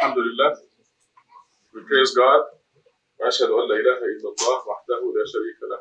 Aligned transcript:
Alhamdulillah. 0.00 0.56
We 1.74 1.82
praise 1.82 2.14
God. 2.14 2.42
وأشهد 3.18 3.50
أن 3.50 3.64
لا 3.68 3.76
إله 3.82 3.98
إلا 4.14 4.28
الله 4.30 4.58
وحده 4.68 5.00
لا 5.16 5.24
شريك 5.26 5.60
له. 5.70 5.80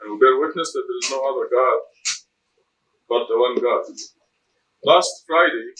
And 0.00 0.12
we 0.12 0.18
bear 0.18 0.38
witness 0.38 0.72
that 0.72 0.84
there 0.86 0.98
is 1.02 1.10
no 1.10 1.20
other 1.26 1.48
God 1.50 1.80
but 3.08 3.26
the 3.28 3.38
one 3.38 3.56
God. 3.60 3.84
Last 4.84 5.24
Friday, 5.26 5.74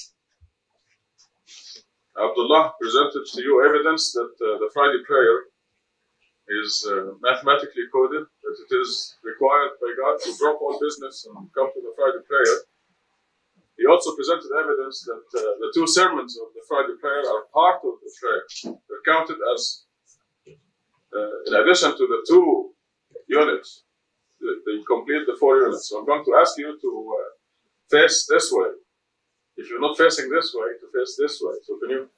Abdullah 2.19 2.75
presented 2.81 3.25
to 3.35 3.43
you 3.43 3.63
evidence 3.69 4.13
that 4.13 4.33
uh, 4.43 4.59
the 4.59 4.71
Friday 4.75 5.03
prayer 5.07 5.45
is 6.49 6.87
uh, 6.91 7.15
mathematically 7.21 7.87
coded, 7.93 8.25
that 8.43 8.57
it 8.65 8.75
is 8.83 9.17
required 9.23 9.73
by 9.81 9.93
God 10.03 10.19
to 10.25 10.31
drop 10.39 10.61
all 10.63 10.79
business 10.81 11.27
and 11.29 11.49
come 11.55 11.71
to 11.75 11.81
the 11.83 11.95
Friday 11.97 12.23
prayer. 12.27 12.57
He 13.77 13.85
also 13.87 14.17
presented 14.17 14.49
evidence 14.57 15.05
that 15.05 15.27
uh, 15.37 15.53
the 15.61 15.71
two 15.75 15.87
sermons 15.87 16.39
of 16.41 16.49
the 16.55 16.65
Friday 16.67 16.97
prayer 17.01 17.21
are 17.29 17.45
part 17.53 17.85
of 17.85 18.01
the 18.01 18.11
prayer. 18.21 18.43
They're 18.89 19.05
counted 19.05 19.37
as, 19.53 19.85
uh, 20.49 21.37
in 21.47 21.55
addition 21.55 21.93
to 21.93 22.05
the 22.07 22.25
two 22.27 22.73
units, 23.29 23.85
they, 24.41 24.81
complete 24.87 25.27
the 25.27 25.37
four 25.39 25.59
units. 25.59 25.89
So 25.89 25.99
I'm 25.99 26.07
going 26.07 26.25
to 26.25 26.35
ask 26.41 26.57
you 26.59 26.79
to 26.81 26.91
uh, 27.21 27.31
face 27.91 28.27
this 28.31 28.51
way. 28.53 28.71
If 29.57 29.69
you're 29.69 29.81
not 29.81 29.97
facing 29.97 30.31
this 30.31 30.55
way, 30.55 30.69
to 30.81 30.87
face 30.93 31.17
this 31.19 31.41
way. 31.43 31.57
So 31.65 31.79
can 31.81 31.91
you 31.91 32.09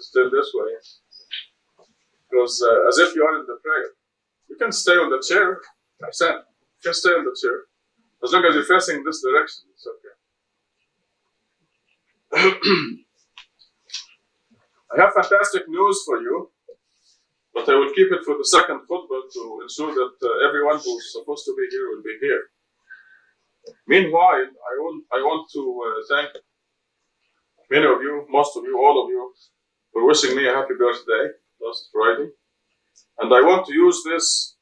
stand 0.00 0.30
this 0.32 0.50
way? 0.54 0.72
Because 2.28 2.62
uh, 2.62 2.88
as 2.88 2.98
if 2.98 3.14
you 3.14 3.24
are 3.24 3.40
in 3.40 3.46
the 3.46 3.58
prayer. 3.62 3.92
You 4.48 4.56
can 4.56 4.72
stay 4.72 4.92
on 4.92 5.10
the 5.10 5.22
chair. 5.26 5.60
Sam, 6.10 6.36
you 6.36 6.82
can 6.82 6.94
stay 6.94 7.10
on 7.10 7.24
the 7.24 7.36
chair. 7.40 7.64
As 8.24 8.32
long 8.32 8.44
as 8.46 8.54
you're 8.54 8.64
facing 8.64 9.04
this 9.04 9.22
direction, 9.22 9.64
it's 9.72 9.86
okay. 9.86 10.17
I 12.32 13.00
have 14.96 15.14
fantastic 15.14 15.68
news 15.68 16.02
for 16.04 16.20
you, 16.20 16.50
but 17.54 17.68
I 17.68 17.74
will 17.74 17.92
keep 17.94 18.12
it 18.12 18.24
for 18.24 18.36
the 18.36 18.44
second 18.44 18.80
khutbah 18.88 19.22
to 19.32 19.60
ensure 19.62 19.94
that 19.94 20.14
uh, 20.22 20.48
everyone 20.48 20.76
who's 20.76 21.12
supposed 21.12 21.44
to 21.46 21.54
be 21.56 21.66
here 21.70 21.88
will 21.88 22.02
be 22.02 22.18
here. 22.20 22.42
Meanwhile, 23.86 24.46
I 24.70 24.74
want, 24.78 25.04
I 25.12 25.18
want 25.18 25.50
to 25.54 25.82
uh, 25.86 26.16
thank 26.16 26.30
many 27.70 27.86
of 27.86 28.00
you, 28.02 28.26
most 28.28 28.56
of 28.56 28.64
you, 28.64 28.78
all 28.78 29.04
of 29.04 29.10
you, 29.10 29.32
for 29.92 30.06
wishing 30.06 30.36
me 30.36 30.46
a 30.48 30.52
happy 30.52 30.74
birthday 30.78 31.32
last 31.60 31.88
Friday. 31.92 32.30
And 33.20 33.32
I 33.32 33.40
want 33.40 33.66
to 33.66 33.74
use 33.74 34.02
this 34.04 34.56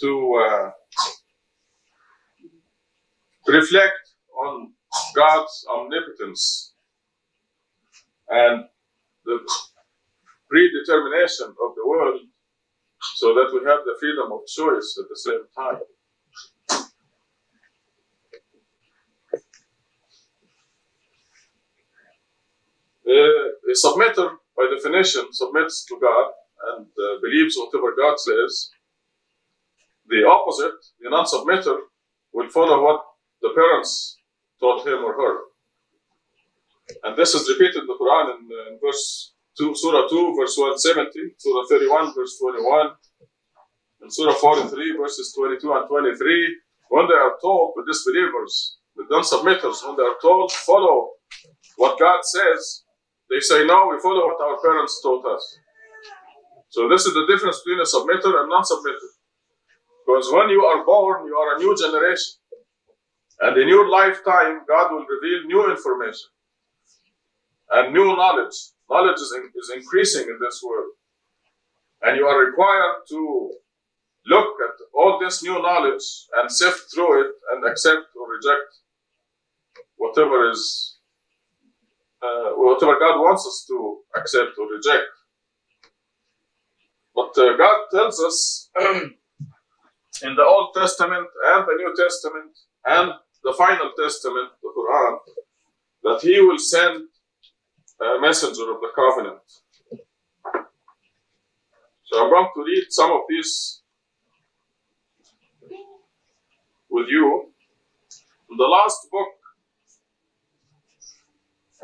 to 0.00 0.44
uh, 0.46 0.70
reflect 3.46 3.98
on 4.44 4.72
God's 5.18 5.66
omnipotence 5.68 6.74
and 8.28 8.66
the 9.24 9.38
predetermination 10.48 11.48
of 11.48 11.74
the 11.74 11.86
world 11.86 12.20
so 13.16 13.34
that 13.34 13.50
we 13.52 13.58
have 13.68 13.80
the 13.84 13.96
freedom 13.98 14.30
of 14.32 14.46
choice 14.46 14.98
at 15.00 15.08
the 15.08 15.16
same 15.16 15.44
time. 15.56 15.82
Uh, 23.08 23.48
a 23.72 23.74
submitter, 23.84 24.36
by 24.56 24.66
definition, 24.76 25.24
submits 25.32 25.84
to 25.86 25.98
God 26.00 26.30
and 26.68 26.86
uh, 26.86 27.20
believes 27.22 27.56
whatever 27.58 27.94
God 27.96 28.20
says. 28.20 28.70
The 30.08 30.24
opposite, 30.28 30.78
the 31.00 31.10
non 31.10 31.24
submitter, 31.24 31.78
will 32.32 32.50
follow 32.50 32.84
what 32.84 33.00
the 33.42 33.50
parents 33.54 34.17
taught 34.60 34.86
him 34.86 35.04
or 35.04 35.14
her. 35.14 35.34
And 37.04 37.16
this 37.16 37.34
is 37.34 37.48
repeated 37.48 37.82
in 37.82 37.86
the 37.86 37.98
Quran 38.00 38.38
in, 38.38 38.72
in 38.72 38.78
verse 38.82 39.34
2, 39.58 39.74
Surah 39.74 40.08
2, 40.08 40.36
verse 40.38 40.56
170, 40.56 41.34
Surah 41.36 41.64
31, 41.68 42.14
verse 42.14 42.38
21, 42.38 42.90
and 44.02 44.12
Surah 44.12 44.34
43, 44.34 44.96
verses 44.96 45.34
22 45.36 45.72
and 45.72 45.88
23. 45.88 46.56
When 46.88 47.06
they 47.06 47.14
are 47.14 47.36
told, 47.42 47.74
the 47.76 47.84
disbelievers, 47.86 48.78
the 48.96 49.04
non 49.10 49.22
submitters, 49.22 49.84
when 49.84 49.96
they 49.96 50.02
are 50.02 50.16
told, 50.22 50.50
follow 50.52 51.10
what 51.76 51.98
God 51.98 52.24
says, 52.24 52.84
they 53.28 53.40
say, 53.40 53.66
no, 53.66 53.88
we 53.92 54.00
follow 54.00 54.24
what 54.24 54.40
our 54.40 54.56
parents 54.62 55.00
taught 55.02 55.26
us. 55.26 55.58
So 56.70 56.88
this 56.88 57.04
is 57.04 57.14
the 57.14 57.26
difference 57.28 57.60
between 57.64 57.80
a 57.80 57.88
submitter 57.88 58.32
and 58.40 58.48
non-submitter. 58.48 59.10
Because 60.04 60.32
when 60.32 60.48
you 60.48 60.64
are 60.64 60.84
born, 60.84 61.26
you 61.26 61.36
are 61.36 61.56
a 61.56 61.58
new 61.58 61.76
generation. 61.76 62.40
And 63.40 63.56
in 63.56 63.68
your 63.68 63.88
lifetime, 63.88 64.60
God 64.68 64.92
will 64.92 65.06
reveal 65.06 65.46
new 65.46 65.70
information 65.70 66.28
and 67.72 67.94
new 67.94 68.16
knowledge. 68.16 68.54
Knowledge 68.90 69.20
is, 69.20 69.32
in, 69.36 69.50
is 69.54 69.72
increasing 69.74 70.22
in 70.28 70.38
this 70.40 70.62
world. 70.66 70.90
And 72.02 72.16
you 72.16 72.26
are 72.26 72.44
required 72.44 73.02
to 73.10 73.52
look 74.26 74.54
at 74.68 74.74
all 74.94 75.18
this 75.20 75.42
new 75.42 75.60
knowledge 75.60 76.04
and 76.36 76.50
sift 76.50 76.92
through 76.94 77.22
it 77.22 77.32
and 77.52 77.64
accept 77.64 78.06
or 78.20 78.28
reject 78.30 78.68
whatever 79.96 80.50
is 80.50 80.96
uh, 82.22 82.50
whatever 82.56 82.98
God 82.98 83.20
wants 83.20 83.46
us 83.46 83.64
to 83.68 83.98
accept 84.16 84.58
or 84.58 84.66
reject. 84.70 85.06
But 87.14 87.36
uh, 87.38 87.56
God 87.56 87.86
tells 87.92 88.20
us 88.20 88.70
in 90.22 90.34
the 90.34 90.44
Old 90.44 90.74
Testament 90.74 91.26
and 91.46 91.66
the 91.66 91.74
New 91.76 91.94
Testament 91.96 92.50
and 92.86 93.12
the 93.44 93.52
final 93.56 93.92
Testament, 93.98 94.50
the 94.62 94.72
Quran, 94.76 95.18
that 96.04 96.20
He 96.22 96.40
will 96.40 96.58
send 96.58 97.08
a 98.00 98.20
messenger 98.20 98.70
of 98.70 98.80
the 98.80 98.90
covenant. 98.94 99.40
So 102.04 102.24
I'm 102.24 102.30
going 102.30 102.48
to 102.54 102.64
read 102.64 102.86
some 102.90 103.12
of 103.12 103.22
these 103.28 103.82
with 106.90 107.06
you. 107.08 107.52
In 108.50 108.56
the 108.56 108.64
last 108.64 109.08
book 109.10 109.28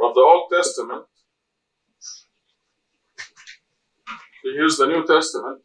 of 0.02 0.14
the 0.14 0.20
Old 0.20 0.50
Testament. 0.50 1.04
Here's 4.42 4.76
the 4.76 4.86
New 4.86 5.06
Testament. 5.06 5.62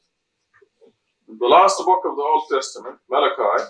In 1.27 1.37
the 1.37 1.47
last 1.47 1.77
book 1.79 2.01
of 2.05 2.15
the 2.15 2.21
Old 2.21 2.43
Testament, 2.51 2.97
Malachi, 3.09 3.63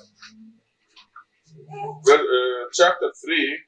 Uh, 1.71 2.17
chapter 2.73 3.11
3, 3.23 3.59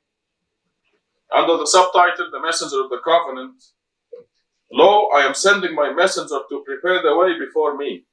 under 1.38 1.58
the 1.58 1.68
subtitle, 1.68 2.30
The 2.32 2.42
Messenger 2.42 2.82
of 2.82 2.90
the 2.90 3.00
Covenant, 3.04 3.62
Lo, 4.72 5.08
I 5.16 5.26
am 5.26 5.34
sending 5.34 5.76
my 5.76 5.92
messenger 5.94 6.40
to 6.50 6.64
prepare 6.66 7.02
the 7.04 7.16
way 7.16 7.38
before 7.38 7.78
me. 7.78 8.06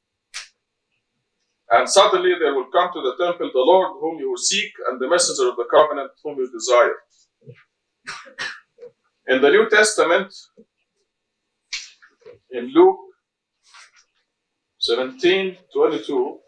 And 1.71 1.89
suddenly 1.89 2.35
there 2.39 2.55
will 2.55 2.71
come 2.73 2.91
to 2.93 3.01
the 3.01 3.25
temple 3.25 3.51
the 3.53 3.61
Lord 3.61 3.93
whom 4.01 4.19
you 4.19 4.37
seek, 4.37 4.73
and 4.91 5.01
the 5.01 5.09
messenger 5.09 5.49
of 5.49 5.57
the 5.57 5.67
covenant 5.71 6.11
whom 6.23 6.39
you 6.39 6.51
desire. 6.51 6.97
In 9.29 9.41
the 9.41 9.51
New 9.51 9.69
Testament, 9.69 10.35
in 12.51 12.73
Luke 12.73 12.99
17 14.81 15.57
22, 15.75 16.39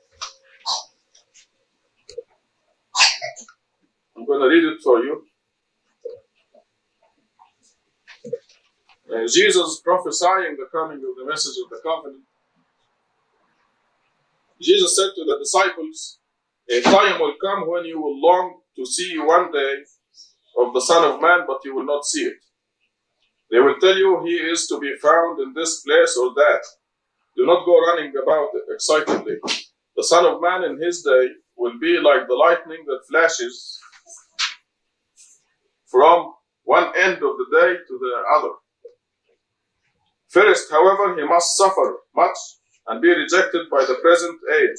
I'm 4.21 4.27
going 4.27 4.41
to 4.43 4.49
read 4.49 4.65
it 4.65 4.81
for 4.85 4.99
you. 4.99 5.25
Uh, 9.11 9.27
Jesus 9.27 9.81
prophesying 9.83 10.57
the 10.59 10.67
coming 10.71 10.99
of 10.99 11.17
the 11.17 11.25
message 11.27 11.57
of 11.65 11.71
the 11.71 11.81
covenant. 11.83 12.25
Jesus 14.61 14.95
said 14.95 15.11
to 15.17 15.25
the 15.25 15.39
disciples, 15.39 16.19
A 16.71 16.83
time 16.83 17.19
will 17.19 17.35
come 17.41 17.67
when 17.67 17.87
you 17.87 17.99
will 17.99 18.21
long 18.21 18.61
to 18.77 18.85
see 18.85 19.19
one 19.19 19.51
day 19.53 19.77
of 20.59 20.75
the 20.75 20.83
Son 20.83 21.03
of 21.11 21.23
Man, 21.23 21.41
but 21.47 21.61
you 21.65 21.75
will 21.75 21.87
not 21.87 22.05
see 22.05 22.25
it. 22.25 22.37
They 23.51 23.59
will 23.61 23.77
tell 23.81 23.97
you 23.97 24.23
he 24.27 24.35
is 24.35 24.67
to 24.69 24.79
be 24.79 24.95
found 25.03 25.41
in 25.41 25.55
this 25.55 25.81
place 25.81 26.17
or 26.21 26.35
that. 26.35 26.61
Do 27.37 27.47
not 27.47 27.65
go 27.65 27.81
running 27.81 28.13
about 28.23 28.51
excitedly. 28.71 29.39
The 29.97 30.05
Son 30.05 30.27
of 30.27 30.43
Man 30.43 30.65
in 30.65 30.83
his 30.83 31.03
day 31.03 31.29
will 31.57 31.79
be 31.81 31.99
like 31.99 32.29
the 32.29 32.35
lightning 32.35 32.85
that 32.87 33.01
flashes 33.11 33.81
from 35.91 36.33
one 36.65 36.93
end 36.97 37.15
of 37.17 37.35
the 37.37 37.47
day 37.53 37.75
to 37.89 37.99
the 37.99 38.23
other. 38.37 38.55
First, 40.29 40.71
however, 40.71 41.17
he 41.17 41.25
must 41.27 41.57
suffer 41.57 41.99
much 42.15 42.39
and 42.87 43.03
be 43.03 43.09
rejected 43.09 43.69
by 43.71 43.85
the 43.85 43.99
present 44.01 44.39
age. 44.63 44.79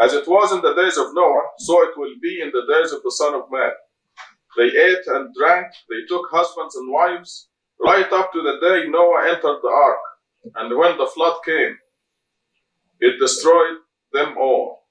As 0.00 0.12
it 0.12 0.28
was 0.28 0.52
in 0.52 0.60
the 0.60 0.74
days 0.74 0.98
of 0.98 1.14
Noah, 1.14 1.48
so 1.58 1.82
it 1.84 1.96
will 1.96 2.14
be 2.20 2.40
in 2.42 2.50
the 2.52 2.66
days 2.72 2.92
of 2.92 3.02
the 3.02 3.12
Son 3.12 3.34
of 3.34 3.50
Man. 3.50 3.70
They 4.56 4.64
ate 4.64 5.06
and 5.06 5.34
drank, 5.34 5.68
they 5.88 6.04
took 6.08 6.28
husbands 6.30 6.76
and 6.76 6.92
wives, 6.92 7.48
right 7.80 8.10
up 8.12 8.32
to 8.32 8.42
the 8.42 8.58
day 8.60 8.88
Noah 8.88 9.28
entered 9.28 9.60
the 9.62 9.68
ark. 9.68 9.98
And 10.56 10.76
when 10.76 10.98
the 10.98 11.06
flood 11.06 11.36
came, 11.44 11.76
it 13.00 13.18
destroyed 13.20 13.78
them 14.12 14.36
all. 14.38 14.84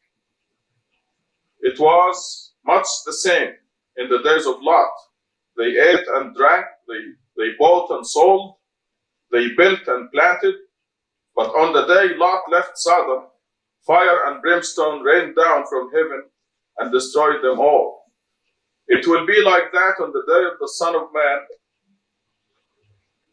It 1.62 1.80
was 1.80 2.54
much 2.66 2.88
the 3.06 3.14
same 3.14 3.54
in 3.98 4.10
the 4.10 4.22
days 4.24 4.46
of 4.46 4.62
Lot. 4.62 4.92
They 5.58 5.78
ate 5.78 6.06
and 6.16 6.36
drank, 6.36 6.66
they 6.88 7.02
they 7.38 7.50
bought 7.60 7.92
and 7.92 8.06
sold, 8.08 8.56
they 9.32 9.50
built 9.58 9.88
and 9.88 10.12
planted. 10.12 10.56
But 11.36 11.50
on 11.50 11.74
the 11.74 11.86
day 11.88 12.16
Lot 12.16 12.44
left 12.52 12.78
Sodom, 12.78 13.26
fire 13.88 14.20
and 14.28 14.42
brimstone 14.42 15.04
rained 15.04 15.36
down 15.36 15.66
from 15.70 15.92
heaven 15.94 16.24
and 16.80 16.92
destroyed 16.92 17.44
them 17.44 17.60
all. 17.60 18.04
It 18.88 19.08
will 19.08 19.26
be 19.26 19.42
like 19.42 19.72
that 19.74 19.96
on 20.02 20.12
the 20.14 20.24
day 20.28 20.46
of 20.46 20.60
the 20.60 20.70
Son 20.78 20.96
of 20.96 21.10
Man. 21.14 21.40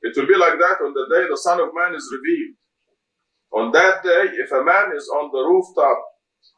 It 0.03 0.17
will 0.17 0.27
be 0.27 0.37
like 0.37 0.59
that 0.59 0.85
on 0.85 0.95
the 0.95 1.07
day 1.15 1.29
the 1.29 1.37
Son 1.39 1.61
of 1.61 1.71
Man 1.75 1.95
is 1.95 2.09
revealed. 2.13 2.57
On 3.55 3.73
that 3.73 4.03
day, 4.03 4.25
if 4.45 4.53
a 4.53 4.65
man 4.65 4.93
is 4.97 5.09
on 5.09 5.31
the 5.33 5.43
rooftop 5.49 5.99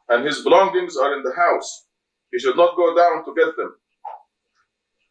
and 0.09 0.25
his 0.25 0.43
belongings 0.43 0.97
are 0.97 1.17
in 1.17 1.23
the 1.23 1.33
house, 1.35 1.87
he 2.31 2.39
should 2.39 2.57
not 2.57 2.77
go 2.77 2.95
down 2.95 3.25
to 3.25 3.33
get 3.35 3.55
them. 3.57 3.75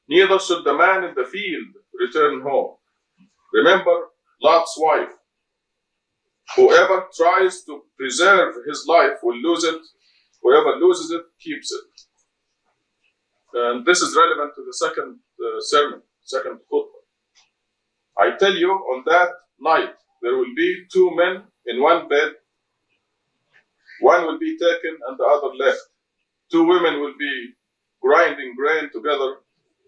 Neither 0.09 0.39
should 0.39 0.65
the 0.65 0.75
man 0.75 1.05
in 1.05 1.15
the 1.15 1.25
field 1.25 1.69
return 1.99 2.43
home. 2.43 2.77
Remember 3.53 4.09
Lot's 4.43 4.75
wife. 4.79 5.09
Whoever 6.57 7.07
tries 7.17 7.65
to 7.65 7.83
preserve 7.99 8.55
his 8.69 8.85
life 8.87 9.19
will 9.23 9.37
lose 9.37 9.65
it. 9.65 9.81
Whoever 10.43 10.77
loses 10.77 11.11
it 11.11 11.25
keeps 11.41 11.73
it. 11.73 11.85
And 13.55 13.87
this 13.87 14.01
is 14.01 14.17
relevant 14.17 14.55
to 14.57 14.65
the 14.65 14.75
second 14.75 15.19
uh, 15.41 15.61
sermon, 15.61 16.03
second 16.23 16.59
khutbah. 16.71 17.03
I 18.19 18.37
tell 18.39 18.55
you, 18.55 18.71
on 18.71 19.05
that 19.07 19.31
night, 19.61 19.95
there 20.23 20.37
will 20.37 20.55
be 20.57 20.85
two 20.93 21.11
men 21.17 21.43
in 21.67 21.83
one 21.83 22.09
bed. 22.09 22.33
One 24.01 24.27
will 24.27 24.39
be 24.39 24.59
taken 24.59 24.99
and 25.09 25.19
the 25.19 25.25
other 25.25 25.55
left. 25.57 25.81
Two 26.51 26.65
women 26.67 27.01
will 27.01 27.15
be 27.19 27.55
grinding 28.03 28.55
grain 28.57 28.91
together. 28.93 29.37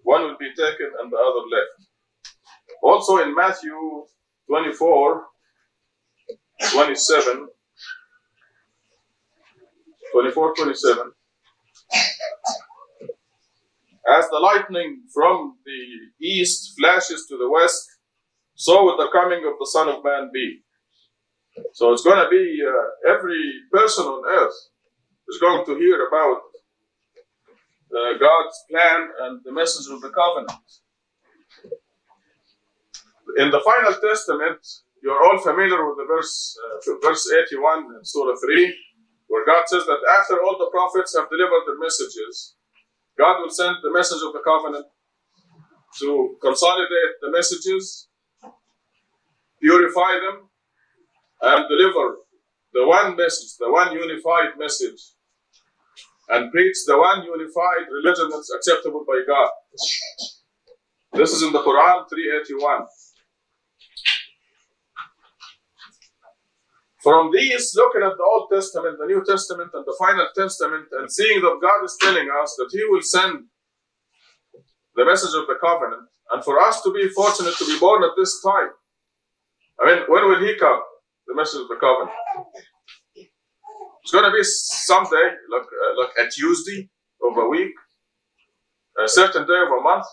One 0.07 0.23
will 0.23 0.37
be 0.39 0.55
taken 0.55 0.89
and 1.01 1.11
the 1.11 1.17
other 1.17 1.45
left. 1.51 1.89
Also 2.81 3.19
in 3.19 3.35
Matthew 3.35 3.75
24, 4.49 5.25
27, 6.71 7.49
24, 10.13 10.55
27, 10.55 11.13
as 14.17 14.29
the 14.29 14.39
lightning 14.39 15.03
from 15.13 15.57
the 15.65 16.25
east 16.25 16.75
flashes 16.79 17.27
to 17.29 17.37
the 17.37 17.51
west, 17.51 17.85
so 18.55 18.85
will 18.85 18.97
the 18.97 19.11
coming 19.13 19.45
of 19.45 19.59
the 19.59 19.67
Son 19.67 19.89
of 19.89 20.05
Man 20.05 20.31
be. 20.33 20.61
So 21.73 21.93
it's 21.93 22.05
going 22.05 22.23
to 22.23 22.31
be 22.31 22.61
uh, 22.63 23.13
every 23.13 23.43
person 23.73 24.05
on 24.05 24.23
earth 24.39 24.55
is 25.29 25.41
going 25.41 25.67
to 25.67 25.75
hear 25.75 26.07
about 26.07 26.43
uh, 27.97 28.19
God's 28.19 28.57
plan 28.71 29.09
and 29.23 29.41
the 29.45 29.53
message 29.53 29.91
of 29.93 30.01
the 30.01 30.11
covenant. 30.11 30.69
In 33.39 33.51
the 33.51 33.61
final 33.61 33.95
testament, 34.01 34.61
you're 35.03 35.23
all 35.25 35.39
familiar 35.39 35.89
with 35.89 35.99
the 35.99 36.07
verse, 36.07 36.57
uh, 36.65 36.93
verse 37.03 37.31
81 37.33 37.97
in 37.97 38.05
Surah 38.05 38.37
3, 38.37 38.75
where 39.29 39.47
God 39.47 39.65
says 39.67 39.85
that 39.87 40.01
after 40.21 40.43
all 40.43 40.57
the 40.59 40.71
prophets 40.71 41.17
have 41.17 41.29
delivered 41.31 41.65
their 41.67 41.79
messages, 41.79 42.55
God 43.19 43.41
will 43.41 43.51
send 43.51 43.77
the 43.83 43.93
message 43.93 44.21
of 44.27 44.33
the 44.33 44.45
covenant 44.45 44.87
to 46.01 46.37
consolidate 46.43 47.17
the 47.21 47.31
messages, 47.31 48.09
purify 49.61 50.13
them, 50.21 50.49
and 51.43 51.69
deliver 51.69 52.17
the 52.73 52.87
one 52.87 53.17
message, 53.17 53.57
the 53.59 53.71
one 53.71 53.93
unified 53.93 54.59
message, 54.59 55.16
and 56.29 56.51
preach 56.51 56.77
the 56.87 56.99
one 56.99 57.25
unified 57.25 57.87
religion 57.91 58.29
that's 58.31 58.53
acceptable 58.55 59.05
by 59.07 59.23
God. 59.27 59.51
This 61.13 61.33
is 61.33 61.43
in 61.43 61.53
the 61.53 61.63
Quran 61.63 62.09
381. 62.09 62.87
From 67.03 67.31
these, 67.33 67.73
looking 67.77 68.03
at 68.03 68.17
the 68.17 68.25
Old 68.25 68.49
Testament, 68.53 68.99
the 68.99 69.07
New 69.07 69.23
Testament, 69.25 69.71
and 69.75 69.85
the 69.87 69.97
Final 69.99 70.27
Testament, 70.37 70.87
and 70.91 71.11
seeing 71.11 71.41
that 71.41 71.61
God 71.63 71.85
is 71.85 71.97
telling 72.01 72.29
us 72.43 72.57
that 72.59 72.69
He 72.73 72.83
will 72.89 73.03
send 73.03 73.45
the 74.97 75.05
message 75.05 75.35
of 75.39 75.47
the 75.47 75.55
covenant, 75.63 76.09
and 76.33 76.43
for 76.43 76.59
us 76.61 76.83
to 76.83 76.93
be 76.93 77.09
fortunate 77.11 77.55
to 77.59 77.67
be 77.67 77.79
born 77.79 78.03
at 78.03 78.11
this 78.17 78.43
time. 78.43 78.71
I 79.81 79.87
mean, 79.87 80.05
when 80.09 80.29
will 80.29 80.45
He 80.45 80.57
come? 80.57 80.81
The 81.29 81.37
message 81.37 81.61
of 81.61 81.69
the 81.69 81.77
covenant. 81.77 82.17
It's 84.07 84.13
going 84.13 84.25
to 84.25 84.31
be 84.31 84.45
someday, 84.45 85.35
like, 85.51 85.67
uh, 85.67 86.01
like 86.01 86.29
a 86.29 86.31
Tuesday 86.31 86.89
of 87.27 87.37
a 87.37 87.49
week, 87.49 87.75
a 89.03 89.09
certain 89.09 89.45
day 89.49 89.61
of 89.67 89.67
a 89.67 89.83
month. 89.83 90.07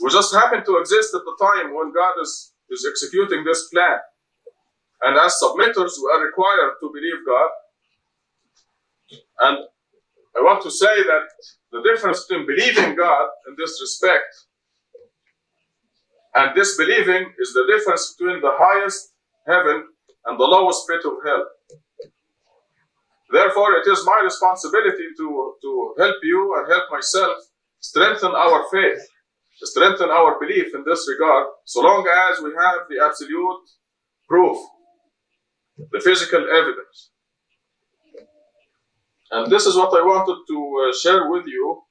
We 0.00 0.08
just 0.10 0.32
happen 0.32 0.64
to 0.64 0.76
exist 0.76 1.12
at 1.12 1.22
the 1.26 1.36
time 1.42 1.74
when 1.74 1.92
God 1.92 2.22
is, 2.22 2.52
is 2.70 2.86
executing 2.88 3.42
this 3.42 3.66
plan. 3.66 3.98
And 5.02 5.18
as 5.18 5.40
submitters, 5.42 5.98
we 5.98 6.08
are 6.14 6.24
required 6.24 6.74
to 6.80 6.90
believe 6.94 7.26
God. 7.26 7.50
And 9.40 9.58
I 10.38 10.40
want 10.42 10.62
to 10.62 10.70
say 10.70 11.02
that 11.02 11.26
the 11.72 11.82
difference 11.82 12.24
between 12.26 12.46
believing 12.46 12.94
God 12.94 13.28
in 13.48 13.56
this 13.58 13.76
respect 13.82 14.30
and 16.36 16.54
disbelieving 16.54 17.26
is 17.40 17.54
the 17.54 17.66
difference 17.76 18.14
between 18.16 18.40
the 18.40 18.54
highest 18.54 19.14
heaven 19.48 19.88
and 20.26 20.38
the 20.38 20.44
lowest 20.44 20.86
pit 20.86 21.00
of 21.04 21.14
hell. 21.26 21.44
Therefore, 23.32 23.72
it 23.80 23.86
is 23.90 24.04
my 24.04 24.20
responsibility 24.24 25.08
to, 25.18 25.54
to 25.62 25.94
help 25.98 26.16
you 26.22 26.54
and 26.58 26.72
help 26.72 26.84
myself 26.90 27.38
strengthen 27.80 28.32
our 28.32 28.64
faith, 28.70 29.00
strengthen 29.62 30.10
our 30.10 30.38
belief 30.38 30.74
in 30.74 30.84
this 30.86 31.06
regard, 31.08 31.46
so 31.64 31.80
long 31.80 32.06
as 32.06 32.40
we 32.42 32.50
have 32.50 32.80
the 32.90 33.04
absolute 33.04 33.64
proof 34.28 34.58
the 35.90 36.00
physical 36.00 36.40
evidence. 36.40 37.10
And 39.30 39.50
this 39.50 39.66
is 39.66 39.74
what 39.74 39.88
I 39.98 40.04
wanted 40.04 40.38
to 40.46 40.58
uh, 40.88 40.96
share 40.96 41.30
with 41.30 41.46
you. 41.46 41.82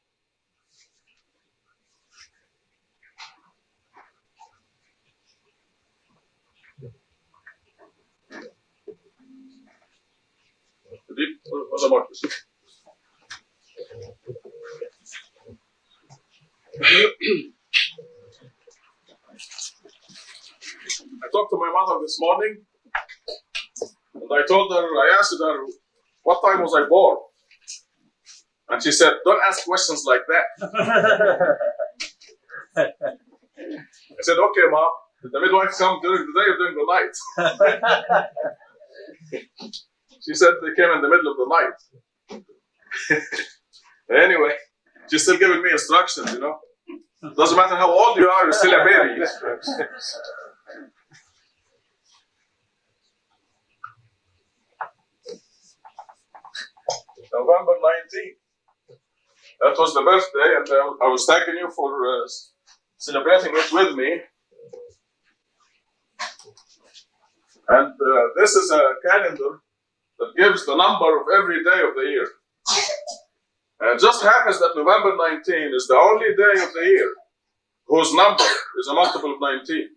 I 21.21 21.27
talked 21.31 21.51
to 21.51 21.57
my 21.57 21.71
mother 21.71 21.99
this 22.01 22.17
morning 22.19 22.65
and 24.15 24.31
I 24.31 24.45
told 24.47 24.71
her, 24.71 24.83
I 24.83 25.17
asked 25.19 25.35
her, 25.39 25.65
what 26.23 26.41
time 26.41 26.61
was 26.61 26.73
I 26.75 26.87
born? 26.87 27.17
And 28.69 28.81
she 28.81 28.91
said, 28.91 29.13
don't 29.25 29.41
ask 29.47 29.65
questions 29.65 30.03
like 30.05 30.21
that. 30.27 30.45
I 32.77 34.21
said, 34.21 34.37
okay, 34.37 34.67
mom. 34.69 34.89
The 35.23 35.39
midwife 35.39 35.77
come 35.77 35.99
during 36.01 36.25
the 36.25 36.33
day 36.33 36.47
or 36.49 36.57
during 36.57 36.75
the 36.75 36.85
night? 36.89 38.25
she 40.25 40.33
said 40.35 40.53
they 40.61 40.73
came 40.75 40.91
in 40.91 41.01
the 41.01 41.09
middle 41.09 41.31
of 41.31 41.37
the 41.37 41.47
night. 41.55 41.77
anyway, 44.23 44.53
she's 45.09 45.23
still 45.23 45.37
giving 45.37 45.61
me 45.61 45.71
instructions, 45.71 46.33
you 46.33 46.39
know. 46.39 46.59
Doesn't 47.35 47.57
matter 47.57 47.75
how 47.75 47.91
old 47.91 48.17
you 48.17 48.29
are, 48.29 48.43
you're 48.43 48.53
still 48.53 48.73
a 48.73 48.83
baby. 48.83 49.21
November 57.33 57.73
19th. 57.79 58.41
That 59.61 59.77
was 59.77 59.93
the 59.93 60.01
birthday, 60.01 60.55
and 60.57 60.69
uh, 60.69 61.05
I 61.05 61.07
was 61.07 61.25
thanking 61.25 61.55
you 61.55 61.69
for 61.69 61.91
uh, 62.07 62.27
celebrating 62.97 63.53
it 63.53 63.71
with 63.71 63.95
me. 63.95 64.21
And 67.67 67.93
uh, 67.93 68.27
this 68.37 68.55
is 68.55 68.71
a 68.71 68.81
calendar 69.07 69.61
that 70.21 70.37
gives 70.37 70.65
the 70.65 70.75
number 70.75 71.19
of 71.19 71.27
every 71.35 71.63
day 71.63 71.81
of 71.81 71.95
the 71.95 72.07
year. 72.07 72.27
And 73.81 73.89
it 73.97 73.99
just 73.99 74.23
happens 74.23 74.59
that 74.59 74.77
November 74.77 75.17
19 75.17 75.75
is 75.75 75.87
the 75.87 75.97
only 75.97 76.31
day 76.37 76.61
of 76.63 76.71
the 76.73 76.85
year 76.85 77.11
whose 77.87 78.13
number 78.13 78.45
is 78.79 78.87
a 78.87 78.93
multiple 78.93 79.33
of 79.33 79.41
19 79.41 79.89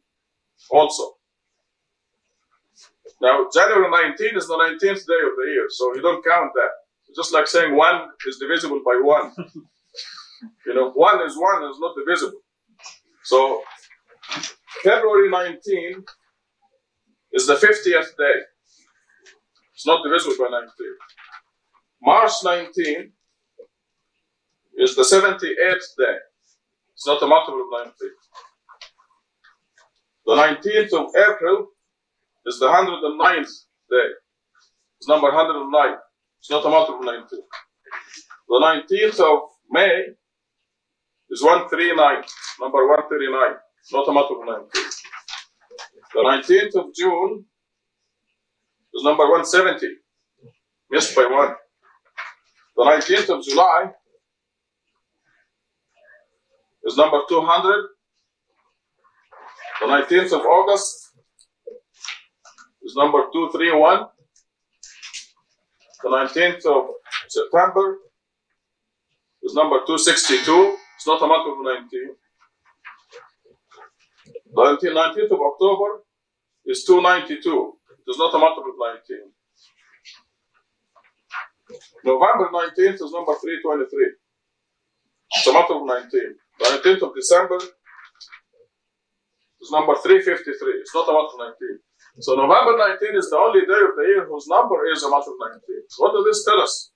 also. 0.70 1.14
Now, 3.20 3.46
January 3.54 3.90
19 3.90 4.36
is 4.36 4.48
the 4.48 4.56
19th 4.56 4.80
day 5.06 5.22
of 5.28 5.34
the 5.36 5.46
year, 5.52 5.66
so 5.68 5.94
you 5.94 6.02
don't 6.02 6.24
count 6.24 6.50
that 6.54 6.70
just 7.14 7.32
like 7.32 7.46
saying 7.46 7.76
one 7.76 8.08
is 8.26 8.38
divisible 8.38 8.80
by 8.84 9.00
one. 9.02 9.32
you 10.66 10.74
know, 10.74 10.90
one 10.92 11.22
is 11.22 11.36
one 11.38 11.62
is 11.70 11.78
not 11.78 11.94
divisible. 11.96 12.40
So 13.22 13.62
February 14.82 15.30
19 15.30 16.04
is 17.32 17.46
the 17.46 17.54
50th 17.54 18.16
day. 18.16 18.40
It's 19.74 19.86
not 19.86 20.04
divisible 20.04 20.36
by 20.38 20.50
19. 20.50 20.70
March 22.02 22.32
19 22.44 23.12
is 24.78 24.94
the 24.94 25.02
78th 25.02 25.96
day. 25.98 26.16
It's 26.92 27.06
not 27.06 27.22
a 27.22 27.26
multiple 27.26 27.62
of 27.62 27.86
19. 27.86 28.10
The 30.26 30.34
19th 30.34 30.92
of 30.92 31.10
April 31.16 31.68
is 32.46 32.58
the 32.58 32.66
109th 32.66 33.64
day. 33.90 34.10
It's 34.98 35.08
number 35.08 35.30
109. 35.30 35.96
It's 36.38 36.50
not 36.50 36.64
a 36.64 36.68
multiple 36.68 37.00
of 37.00 37.06
19. 37.06 37.40
The 38.48 38.84
19th 38.88 39.20
of 39.20 39.48
May 39.70 40.04
is 41.30 41.42
139, 41.42 42.22
number 42.60 42.86
139, 42.86 43.56
not 43.92 44.08
a 44.08 44.12
multiple 44.12 44.42
of 44.42 44.68
19. 44.72 44.90
The 46.14 46.20
19th 46.20 46.74
of 46.80 46.94
June 46.94 47.44
is 48.94 49.02
number 49.02 49.24
170, 49.24 49.86
missed 50.90 51.16
by 51.16 51.26
one. 51.26 51.54
The 52.76 52.84
19th 52.84 53.38
of 53.38 53.44
July 53.44 53.92
is 56.84 56.96
number 56.96 57.20
200. 57.28 57.88
The 59.80 59.86
19th 59.86 60.32
of 60.32 60.40
August 60.46 61.10
is 62.82 62.94
number 62.96 63.24
231. 63.32 64.06
The 66.02 66.08
19th 66.08 66.66
of 66.66 66.90
September 67.28 67.98
is 69.42 69.54
number 69.54 69.78
262. 69.86 70.76
It's 70.96 71.06
not 71.06 71.22
a 71.22 71.26
month 71.26 71.46
of 71.48 71.64
19. 71.64 72.16
The 74.54 74.90
19th 74.90 75.32
of 75.32 75.40
October 75.40 76.02
is 76.66 76.84
292. 76.84 77.76
It 78.06 78.11
is 78.11 78.18
not 78.18 78.34
a 78.34 78.38
month 78.38 78.58
of 78.58 78.64
19. 78.68 79.32
November 82.04 82.50
19th 82.52 83.00
is 83.00 83.12
number 83.12 83.34
323. 83.40 84.12
It's 85.32 85.46
a 85.46 85.52
month 85.52 85.70
of 85.70 85.87
19. 85.87 86.11
The 86.61 86.64
19th 86.64 87.02
of 87.08 87.14
December 87.16 87.56
is 89.61 89.70
number 89.73 89.94
353. 89.96 90.84
It's 90.84 90.94
not 90.94 91.08
a 91.08 91.12
month 91.12 91.32
of 91.32 91.40
19. 91.40 91.80
So 92.20 92.37
November 92.37 92.76
19 92.76 93.16
is 93.16 93.30
the 93.30 93.38
only 93.38 93.61
day 93.64 93.82
of 93.88 93.96
the 93.96 94.04
year 94.06 94.28
whose 94.28 94.46
number 94.49 94.87
is 94.92 95.02
a 95.02 95.08
month 95.08 95.26
of 95.26 95.34
19. 95.40 95.61
So 95.88 96.04
what 96.04 96.12
does 96.12 96.25
this 96.28 96.44
tell 96.44 96.61
us? 96.61 96.92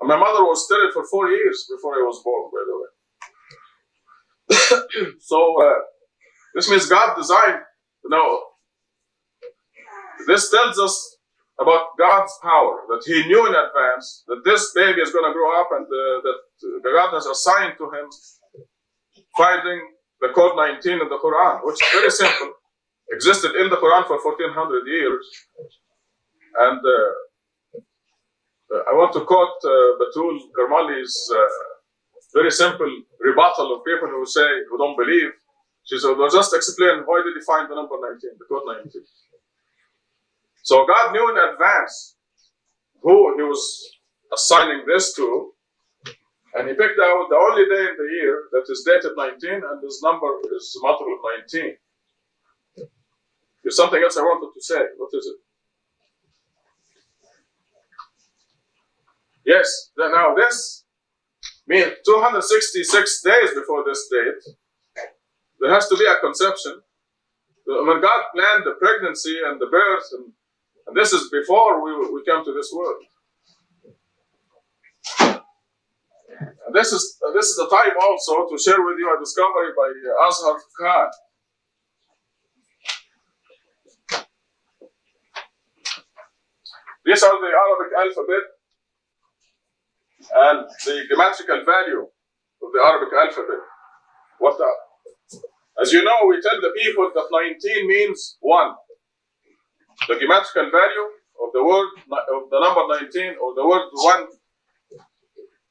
And 0.00 0.08
my 0.08 0.18
mother 0.18 0.42
was 0.42 0.66
sterile 0.66 0.90
for 0.92 1.04
four 1.06 1.28
years 1.28 1.66
before 1.70 1.94
I 1.94 2.02
was 2.02 2.20
born, 2.24 2.50
by 2.50 2.62
the 2.66 2.76
way. 2.82 2.90
so 5.20 5.62
uh, 5.62 5.80
this 6.54 6.68
means 6.68 6.86
God 6.88 7.14
designed, 7.14 7.60
you 8.02 8.10
know, 8.10 8.49
this 10.26 10.50
tells 10.50 10.78
us 10.78 11.16
about 11.60 11.96
God's 11.98 12.32
power, 12.42 12.82
that 12.88 13.02
He 13.04 13.26
knew 13.28 13.46
in 13.46 13.54
advance 13.54 14.24
that 14.28 14.42
this 14.44 14.72
baby 14.74 15.00
is 15.00 15.12
going 15.12 15.28
to 15.28 15.32
grow 15.32 15.60
up 15.60 15.68
and 15.72 15.84
uh, 15.84 16.20
that 16.24 16.82
God 16.82 17.14
has 17.14 17.26
assigned 17.26 17.74
to 17.78 17.84
him 17.90 18.08
finding 19.36 19.80
the 20.20 20.28
code 20.34 20.56
19 20.56 20.92
in 20.92 21.08
the 21.08 21.18
Quran, 21.22 21.60
which 21.64 21.80
is 21.82 21.88
very 21.92 22.10
simple, 22.10 22.52
existed 23.10 23.52
in 23.56 23.70
the 23.70 23.76
Quran 23.76 24.06
for 24.06 24.18
1400 24.22 24.86
years. 24.86 25.24
And 26.58 26.80
uh, 26.80 27.12
uh, 28.74 28.82
I 28.90 28.94
want 28.94 29.12
to 29.14 29.24
quote 29.24 29.58
uh, 29.64 29.96
Batul 30.00 30.38
Karmali's 30.56 31.16
uh, 31.34 31.48
very 32.34 32.50
simple 32.50 32.90
rebuttal 33.20 33.74
of 33.76 33.84
people 33.84 34.08
who 34.08 34.26
say, 34.26 34.46
who 34.68 34.78
don't 34.78 34.96
believe. 34.96 35.30
She 35.84 35.98
said, 35.98 36.16
well, 36.16 36.30
just 36.30 36.54
explain 36.54 37.02
why 37.06 37.22
did 37.24 37.34
he 37.34 37.44
find 37.44 37.70
the 37.70 37.74
number 37.74 37.96
19, 38.00 38.30
the 38.38 38.44
code 38.46 38.62
19. 38.84 39.02
So 40.62 40.86
God 40.86 41.12
knew 41.12 41.30
in 41.30 41.38
advance 41.52 42.16
who 43.02 43.36
he 43.36 43.42
was 43.42 43.96
assigning 44.32 44.84
this 44.86 45.14
to, 45.16 45.52
and 46.54 46.68
he 46.68 46.74
picked 46.74 46.98
out 47.00 47.26
the 47.30 47.36
only 47.36 47.64
day 47.64 47.90
in 47.90 47.96
the 47.96 48.12
year 48.20 48.44
that 48.52 48.64
is 48.68 48.84
dated 48.86 49.16
19, 49.16 49.50
and 49.52 49.82
his 49.82 50.00
number 50.02 50.26
is 50.56 50.76
multiple 50.82 51.14
of 51.14 51.20
19. 51.54 51.76
There's 53.62 53.76
something 53.76 54.02
else 54.02 54.16
I 54.16 54.22
wanted 54.22 54.52
to 54.54 54.62
say. 54.62 54.80
What 54.96 55.10
is 55.12 55.26
it? 55.26 55.36
Yes, 59.44 59.90
now 59.96 60.34
this 60.34 60.84
means 61.66 61.92
266 62.04 63.22
days 63.22 63.50
before 63.54 63.84
this 63.86 64.08
date, 64.10 64.54
there 65.60 65.72
has 65.72 65.88
to 65.88 65.96
be 65.96 66.04
a 66.04 66.20
conception. 66.20 66.82
When 67.66 68.00
God 68.00 68.24
planned 68.34 68.64
the 68.64 68.74
pregnancy 68.80 69.38
and 69.44 69.60
the 69.60 69.66
birth, 69.66 70.04
and, 70.12 70.32
and 70.86 70.96
this 70.96 71.12
is 71.12 71.30
before 71.30 71.82
we, 71.84 71.92
we 72.12 72.24
came 72.24 72.44
to 72.44 72.52
this 72.52 72.72
world. 72.74 73.02
And 76.66 76.74
this 76.74 76.92
is 76.92 77.18
this 77.34 77.46
is 77.46 77.56
the 77.56 77.68
time 77.68 77.94
also 78.00 78.48
to 78.48 78.56
share 78.58 78.80
with 78.82 78.96
you 78.98 79.14
a 79.14 79.18
discovery 79.20 79.72
by 79.76 79.88
Azhar 80.26 80.56
Khan. 80.78 81.10
These 87.04 87.22
are 87.22 87.40
the 87.40 87.52
Arabic 87.64 87.92
alphabet 87.98 88.44
and 90.32 90.68
the 90.86 90.96
gematrical 91.10 91.64
value 91.64 92.06
of 92.62 92.72
the 92.72 92.80
Arabic 92.84 93.12
alphabet. 93.14 93.62
What 94.38 94.58
the, 94.58 94.68
as 95.82 95.92
you 95.92 96.04
know, 96.04 96.26
we 96.28 96.40
tell 96.40 96.60
the 96.60 96.72
people 96.76 97.10
that 97.14 97.26
19 97.32 97.88
means 97.88 98.36
one. 98.40 98.74
The 100.10 100.16
gematrical 100.16 100.72
value 100.72 101.06
of 101.38 101.52
the 101.54 101.62
word 101.62 101.90
of 102.34 102.50
the 102.50 102.58
number 102.58 102.82
19 102.98 103.36
or 103.40 103.54
the 103.54 103.64
word 103.64 103.86
one 103.92 104.26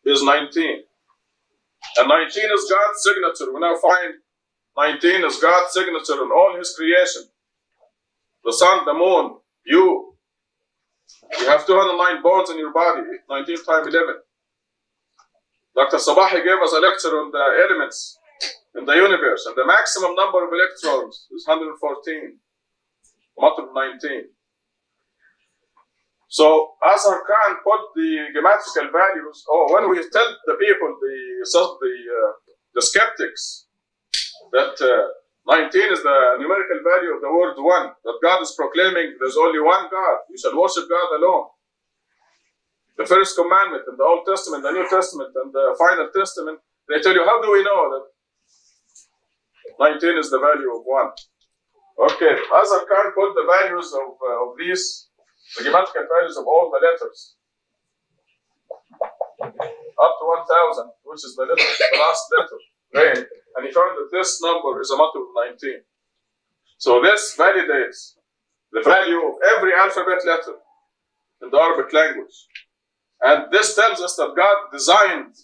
is 0.05 0.23
19. 0.23 0.79
And 1.97 2.07
19 2.07 2.23
is 2.23 2.71
God's 2.71 2.99
signature. 3.03 3.51
We 3.53 3.59
now 3.59 3.75
find 3.83 4.13
19 4.77 5.25
is 5.25 5.43
God's 5.43 5.73
signature 5.73 6.23
in 6.23 6.31
all 6.31 6.55
his 6.57 6.73
creation. 6.73 7.23
The 8.45 8.53
sun, 8.53 8.85
the 8.85 8.93
moon, 8.93 9.39
you. 9.65 10.15
You 11.37 11.45
have 11.49 11.67
209 11.67 12.23
bones 12.23 12.49
in 12.49 12.59
your 12.59 12.71
body, 12.71 13.01
19 13.29 13.65
times 13.65 13.87
11. 13.87 14.15
Dr. 15.75 15.97
Sabahi 15.97 16.45
gave 16.45 16.63
us 16.63 16.71
a 16.71 16.79
lecture 16.79 17.11
on 17.19 17.31
the 17.31 17.67
elements 17.67 18.17
in 18.75 18.85
the 18.85 18.93
universe, 18.93 19.45
and 19.47 19.55
the 19.57 19.67
maximum 19.67 20.15
number 20.15 20.47
of 20.47 20.53
electrons 20.53 21.27
is 21.35 21.45
114, 21.45 22.39
not 23.39 23.55
19. 23.73 24.29
So 26.29 26.77
Azhar 26.85 27.25
Khan 27.25 27.57
put 27.65 27.81
the 27.95 28.29
gematrical 28.35 28.91
values. 28.93 29.43
Oh, 29.49 29.73
when 29.73 29.89
we 29.89 29.97
tell 30.13 30.29
the 30.45 30.55
people, 30.61 30.95
the 31.01 31.15
the 31.81 31.93
uh, 32.19 32.31
the 32.75 32.81
skeptics, 32.81 33.65
that 34.51 34.77
uh, 34.77 35.07
19 35.49 35.91
is 35.91 36.03
the 36.03 36.37
numerical 36.37 36.79
value 36.85 37.15
of 37.15 37.21
the 37.21 37.31
word 37.33 37.57
one, 37.57 37.89
that 38.05 38.19
God 38.21 38.41
is 38.43 38.53
proclaiming 38.53 39.17
there's 39.17 39.37
only 39.37 39.59
one 39.59 39.89
God. 39.89 40.17
You 40.29 40.37
shall 40.37 40.53
worship 40.53 40.85
God 40.87 41.09
alone. 41.17 41.47
The 42.97 43.07
first 43.07 43.35
commandment 43.35 43.83
in 43.89 43.97
the 43.97 44.03
Old 44.03 44.27
Testament, 44.27 44.61
the 44.61 44.71
New 44.71 44.87
Testament, 44.87 45.33
and 45.33 45.51
the 45.51 45.75
Final 45.79 46.09
Testament, 46.13 46.59
they 46.87 46.99
tell 46.99 47.13
you, 47.13 47.25
how 47.25 47.41
do 47.41 47.51
we 47.51 47.63
know 47.63 47.89
that 47.97 48.05
19 49.97 50.17
is 50.19 50.29
the 50.29 50.37
value 50.37 50.69
of 50.75 50.83
one? 50.85 51.09
Okay, 51.99 52.31
Azhar 52.31 52.87
Khan 52.87 53.11
put 53.11 53.35
the 53.35 53.43
values 53.43 53.91
of, 53.91 54.15
uh, 54.23 54.47
of 54.47 54.55
these 54.57 55.09
the 55.57 55.63
gematrical 55.63 56.07
values 56.07 56.37
of 56.37 56.45
all 56.47 56.71
the 56.71 56.79
letters 56.79 57.35
up 59.41 60.13
to 60.19 60.25
1000, 60.25 60.91
which 61.03 61.25
is 61.25 61.35
the, 61.35 61.43
letter, 61.43 61.55
the 61.57 61.97
last 61.97 62.23
letter, 62.37 62.59
right? 62.95 63.25
And 63.55 63.65
he 63.65 63.71
found 63.71 63.97
that 63.97 64.09
this 64.11 64.41
number 64.41 64.79
is 64.79 64.91
a 64.91 64.95
multiple 64.95 65.27
of 65.35 65.49
19. 65.51 65.81
So 66.77 67.01
this 67.01 67.35
validates 67.37 68.15
the 68.71 68.81
value 68.81 69.19
of 69.27 69.33
every 69.57 69.73
alphabet 69.73 70.23
letter 70.25 70.55
in 71.41 71.49
the 71.49 71.57
Arabic 71.57 71.91
language. 71.91 72.47
And 73.21 73.51
this 73.51 73.75
tells 73.75 73.99
us 73.99 74.15
that 74.15 74.33
God 74.37 74.71
designed 74.71 75.35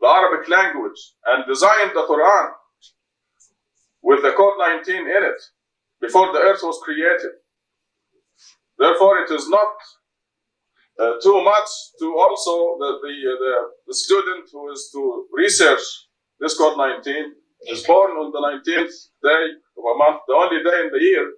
the 0.00 0.08
Arabic 0.08 0.48
language 0.50 1.14
and 1.26 1.46
designed 1.46 1.92
the 1.94 2.04
Quran 2.04 2.52
with 4.02 4.22
the 4.22 4.32
code 4.32 4.54
19 4.58 4.96
in 4.96 5.06
it 5.06 5.40
before 6.00 6.32
the 6.32 6.38
earth 6.38 6.60
was 6.62 6.80
created. 6.82 7.32
Therefore, 8.78 9.18
it 9.18 9.30
is 9.30 9.48
not 9.48 9.74
uh, 10.98 11.12
too 11.22 11.42
much 11.42 11.68
to 11.98 12.06
also 12.18 12.78
the, 12.78 12.98
the, 13.02 13.14
uh, 13.30 13.38
the, 13.38 13.54
the, 13.88 13.94
student 13.94 14.48
who 14.52 14.70
is 14.72 14.90
to 14.92 15.26
research 15.32 15.80
this 16.40 16.56
code 16.58 16.76
19 16.76 17.14
is 17.68 17.84
born 17.84 18.12
on 18.12 18.30
the 18.32 18.38
19th 18.38 18.94
day 19.22 19.44
of 19.78 19.84
a 19.84 19.98
month, 19.98 20.22
the 20.26 20.34
only 20.34 20.62
day 20.62 20.86
in 20.86 20.90
the 20.92 21.02
year 21.02 21.32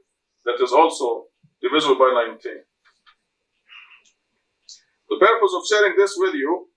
that 0.44 0.62
is 0.62 0.72
also 0.72 1.26
divisible 1.60 1.96
by 1.96 2.26
19. 2.28 2.52
The 5.10 5.18
purpose 5.18 5.52
of 5.56 5.62
sharing 5.68 5.96
this 5.96 6.14
with 6.16 6.34
you, 6.34 6.68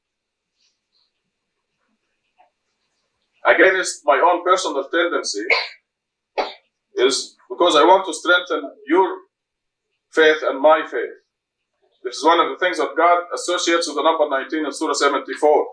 against 3.45 4.01
my 4.05 4.19
own 4.19 4.43
personal 4.43 4.83
tendency, 4.89 5.45
is 6.95 7.35
because 7.53 7.75
I 7.75 7.83
want 7.85 8.05
to 8.09 8.13
strengthen 8.13 8.69
your 8.87 9.07
faith 10.11 10.41
and 10.41 10.59
my 10.59 10.81
faith. 10.89 11.21
This 12.03 12.17
is 12.17 12.25
one 12.25 12.39
of 12.39 12.49
the 12.49 12.57
things 12.57 12.77
that 12.77 12.97
God 12.97 13.25
associates 13.33 13.87
with 13.87 13.95
the 13.95 14.03
number 14.03 14.27
19 14.27 14.65
in 14.65 14.73
Surah 14.73 14.93
74. 14.93 15.67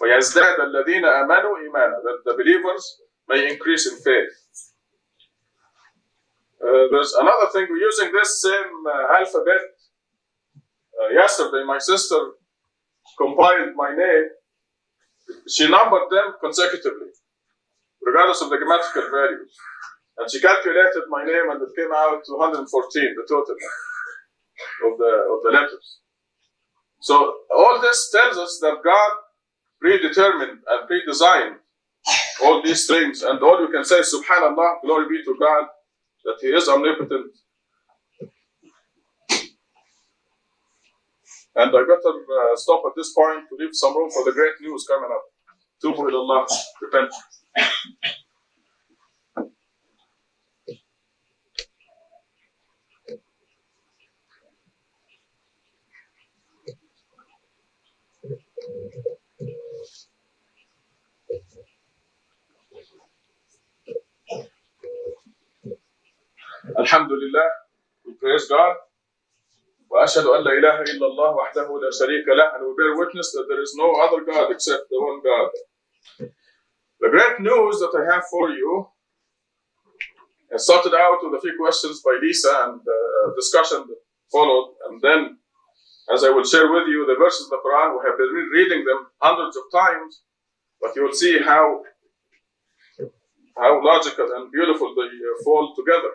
وَيَزْدَادَ 0.00 0.58
الَّذِينَ 0.60 1.04
آمَنُوا 1.04 1.54
إِيمَانًا 1.64 1.98
That 2.04 2.18
the 2.24 2.34
believers 2.34 3.00
may 3.28 3.50
increase 3.50 3.86
in 3.90 3.96
faith. 3.96 4.32
Uh, 6.62 6.86
there's 6.92 7.12
another 7.14 7.48
thing, 7.52 7.66
we're 7.68 7.78
using 7.78 8.12
this 8.12 8.40
same 8.40 8.72
uh, 8.86 9.18
alphabet. 9.18 9.62
Uh, 11.02 11.08
yesterday, 11.08 11.64
my 11.66 11.78
sister 11.78 12.16
compiled 13.18 13.74
my 13.74 13.90
name. 13.94 14.28
She 15.48 15.68
numbered 15.68 16.08
them 16.10 16.34
consecutively, 16.40 17.10
regardless 18.02 18.42
of 18.42 18.50
the 18.50 18.56
gematrical 18.56 19.10
values. 19.10 19.56
And 20.18 20.30
she 20.30 20.40
calculated 20.40 21.04
my 21.10 21.24
name 21.24 21.50
and 21.50 21.62
it 21.62 21.70
came 21.76 21.92
out 21.94 22.22
to 22.26 22.32
114, 22.36 22.66
the 23.16 23.26
total 23.28 23.56
of 24.66 24.98
the, 24.98 25.12
of 25.32 25.38
the 25.44 25.50
letters. 25.52 25.98
So 27.00 27.16
all 27.54 27.80
this 27.80 28.10
tells 28.10 28.38
us 28.38 28.58
that 28.62 28.78
God 28.84 29.12
predetermined 29.80 30.60
and 30.68 30.88
predesigned 30.90 31.56
all 32.44 32.62
these 32.62 32.86
things, 32.86 33.22
and 33.22 33.40
all 33.42 33.60
you 33.60 33.70
can 33.70 33.84
say, 33.84 34.00
Subhanallah, 34.00 34.82
glory 34.84 35.08
be 35.08 35.24
to 35.24 35.36
God, 35.40 35.66
that 36.24 36.36
He 36.40 36.48
is 36.48 36.68
omnipotent. 36.68 37.32
And 41.56 41.70
I 41.70 41.82
better 41.82 42.14
uh, 42.14 42.56
stop 42.56 42.82
at 42.86 42.92
this 42.96 43.12
point 43.14 43.44
to 43.50 43.56
leave 43.58 43.70
some 43.74 43.96
room 43.96 44.10
for 44.10 44.24
the 44.24 44.32
great 44.32 44.54
news 44.60 44.86
coming 44.88 45.10
up. 45.12 45.24
Tubu 45.82 46.10
ilallah, 46.10 46.46
الحمد 66.78 67.12
لله 67.12 67.48
we 68.06 68.12
praise 68.14 68.48
God. 68.48 68.76
وأشهد 69.90 70.26
أن 70.26 70.44
لا 70.44 70.52
إله 70.52 70.82
إلا 70.82 71.06
الله 71.06 71.30
وحده 71.36 71.68
لا 71.80 71.90
شريك 71.90 72.28
له 72.28 72.54
and 72.56 72.66
we 72.66 72.74
bear 72.76 72.96
witness 72.96 73.32
that 73.32 73.46
there 73.48 73.60
is 73.60 73.74
no 73.76 73.92
other 74.02 74.24
God 74.24 74.50
except 74.50 74.88
the 74.90 75.00
one 75.00 75.20
God. 75.22 75.50
The 77.00 77.10
great 77.10 77.40
news 77.40 77.80
that 77.80 77.92
I 77.94 78.14
have 78.14 78.24
for 78.30 78.50
you 78.50 78.88
I 80.54 80.56
started 80.58 80.94
out 80.94 81.18
with 81.22 81.34
a 81.38 81.40
few 81.40 81.56
questions 81.58 82.02
by 82.04 82.18
Lisa 82.22 82.52
and 82.64 82.80
the 82.84 83.00
discussion 83.36 83.84
that 83.88 84.00
followed 84.30 84.74
and 84.88 85.00
then 85.00 85.38
as 86.14 86.24
I 86.24 86.30
will 86.30 86.44
share 86.44 86.70
with 86.72 86.86
you 86.88 87.06
the 87.06 87.16
verses 87.18 87.46
of 87.46 87.50
the 87.50 87.60
Quran 87.64 87.88
we 87.96 88.08
have 88.08 88.18
been 88.18 88.32
reading 88.58 88.84
them 88.84 89.06
hundreds 89.20 89.56
of 89.56 89.64
times 89.72 90.22
but 90.80 90.96
you 90.96 91.02
will 91.04 91.12
see 91.24 91.38
how 91.42 91.82
how 93.56 93.84
logical 93.84 94.28
and 94.36 94.50
beautiful 94.50 94.94
they 94.96 95.02
uh, 95.02 95.44
fall 95.44 95.74
together. 95.76 96.10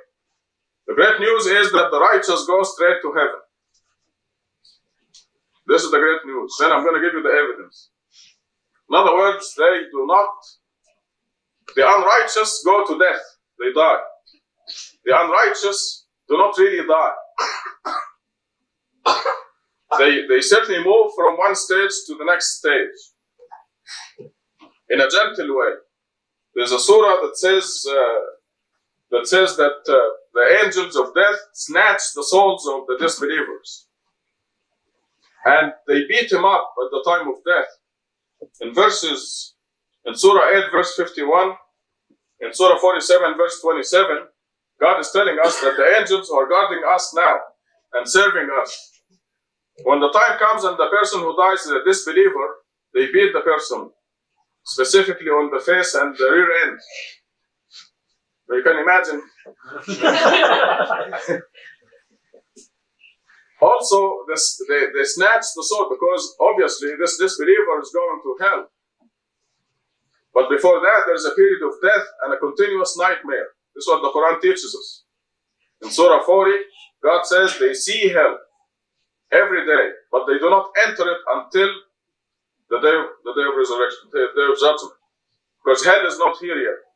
The 0.88 0.94
great 0.96 1.20
news 1.20 1.46
is 1.46 1.72
that 1.74 1.90
the 1.92 2.00
righteous 2.00 2.46
go 2.48 2.64
straight 2.64 3.02
to 3.02 3.12
heaven. 3.14 3.42
This 5.68 5.84
is 5.84 5.92
the 5.92 6.00
great 6.00 6.26
news. 6.26 6.56
Then 6.60 6.72
I'm 6.72 6.84
going 6.84 6.96
to 6.96 7.06
give 7.06 7.14
you 7.14 7.22
the 7.24 7.30
evidence. 7.30 7.90
In 8.90 8.96
other 8.96 9.14
words, 9.16 9.54
they 9.58 9.84
do 9.92 10.06
not, 10.08 10.30
the 11.76 11.84
unrighteous 11.86 12.64
go 12.66 12.86
to 12.88 12.98
death, 12.98 13.22
they 13.60 13.74
die. 13.74 14.00
The 15.04 15.20
unrighteous 15.20 16.06
do 16.30 16.38
not 16.38 16.58
really 16.58 16.88
die. 16.88 17.14
They, 19.98 20.28
they 20.28 20.42
certainly 20.42 20.84
move 20.84 21.12
from 21.16 21.38
one 21.38 21.56
stage 21.56 21.92
to 22.08 22.16
the 22.20 22.26
next 22.26 22.58
stage 22.60 23.00
in 24.90 25.00
a 25.00 25.10
gentle 25.10 25.58
way. 25.58 25.74
There's 26.56 26.74
a 26.74 26.80
surah 26.80 27.22
that 27.26 27.38
says 27.38 27.86
uh, 27.90 28.20
that 29.12 29.28
says 29.28 29.56
that 29.58 29.80
uh, 29.88 30.10
the 30.38 30.64
angels 30.64 30.96
of 30.96 31.16
death 31.16 31.40
snatch 31.54 32.14
the 32.16 32.24
souls 32.24 32.68
of 32.68 32.86
the 32.86 32.98
disbelievers. 33.00 33.88
And 35.46 35.74
they 35.88 36.06
beat 36.08 36.32
him 36.32 36.46
up 36.46 36.74
at 36.78 36.92
the 36.92 37.04
time 37.10 37.28
of 37.28 37.42
death. 37.44 37.72
In 38.62 38.72
verses, 38.72 39.56
in 40.06 40.16
Surah 40.16 40.56
8, 40.68 40.72
verse 40.72 40.94
51, 40.96 41.54
in 42.42 42.54
Surah 42.54 42.78
47, 42.78 43.36
verse 43.36 43.60
27, 43.62 44.18
God 44.80 45.00
is 45.00 45.10
telling 45.12 45.38
us 45.44 45.60
that 45.62 45.76
the 45.76 46.00
angels 46.00 46.30
are 46.30 46.48
guarding 46.48 46.84
us 46.94 47.12
now 47.16 47.38
and 47.94 48.08
serving 48.08 48.48
us. 48.62 48.92
When 49.86 50.00
the 50.00 50.12
time 50.12 50.38
comes 50.38 50.64
and 50.66 50.78
the 50.78 50.90
person 50.92 51.22
who 51.22 51.36
dies 51.36 51.62
is 51.62 51.72
a 51.72 51.84
disbeliever, 51.84 52.48
they 52.94 53.12
beat 53.12 53.34
the 53.34 53.42
person, 53.42 53.90
specifically 54.66 55.30
on 55.30 55.50
the 55.52 55.64
face 55.64 55.96
and 55.96 56.16
the 56.16 56.30
rear 56.30 56.50
end. 56.68 56.80
You 58.50 58.64
can 58.64 58.78
imagine. 58.80 59.22
also, 63.62 64.26
this, 64.30 64.62
they, 64.70 64.86
they 64.96 65.04
snatch 65.04 65.46
the 65.56 65.64
sword 65.64 65.90
because 65.90 66.36
obviously 66.40 66.96
this 67.00 67.18
disbeliever 67.18 67.82
is 67.82 67.92
going 67.94 68.22
to 68.24 68.38
hell. 68.42 68.72
But 70.34 70.50
before 70.50 70.80
that, 70.80 71.04
there's 71.08 71.26
a 71.26 71.36
period 71.36 71.62
of 71.66 71.74
death 71.82 72.06
and 72.24 72.34
a 72.34 72.38
continuous 72.38 72.98
nightmare. 72.98 73.48
This 73.76 73.84
is 73.84 73.88
what 73.88 74.02
the 74.02 74.12
Quran 74.12 74.42
teaches 74.42 74.76
us. 74.78 75.04
In 75.84 75.90
Surah 75.90 76.24
40, 76.24 76.52
God 77.04 77.24
says 77.26 77.58
they 77.60 77.74
see 77.74 78.10
hell 78.10 78.38
every 79.32 79.66
day, 79.66 79.92
but 80.12 80.26
they 80.26 80.38
do 80.40 80.50
not 80.50 80.72
enter 80.88 81.10
it 81.12 81.18
until 81.28 81.70
the 82.70 82.80
day 82.80 82.96
of, 82.96 83.06
the 83.24 83.34
day 83.34 83.48
of 83.50 83.58
resurrection, 83.58 84.10
the 84.12 84.28
day 84.36 84.48
of 84.52 84.60
judgment. 84.60 84.94
Because 85.64 85.84
hell 85.84 86.06
is 86.08 86.18
not 86.18 86.38
here 86.40 86.58
yet. 86.58 86.87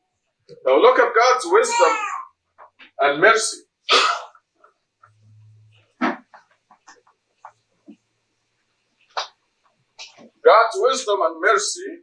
Now 0.66 0.80
look 0.80 1.00
at 1.00 1.14
God's 1.14 1.46
wisdom 1.48 1.98
and 3.00 3.22
mercy. 3.22 3.58
God's 10.44 10.76
wisdom 10.78 11.20
and 11.22 11.42
mercy 11.42 12.00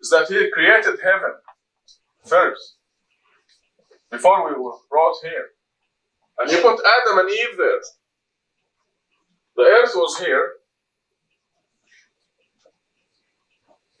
is 0.00 0.10
that 0.10 0.28
He 0.28 0.50
created 0.50 0.98
heaven 1.02 1.34
first, 2.24 2.76
before 4.10 4.48
we 4.48 4.60
were 4.60 4.72
brought 4.90 5.16
here. 5.22 5.48
And 6.38 6.50
He 6.50 6.56
put 6.60 6.80
Adam 6.80 7.18
and 7.18 7.30
Eve 7.30 7.56
there. 7.56 7.80
The 9.56 9.62
earth 9.62 9.92
was 9.94 10.18
here. 10.18 10.52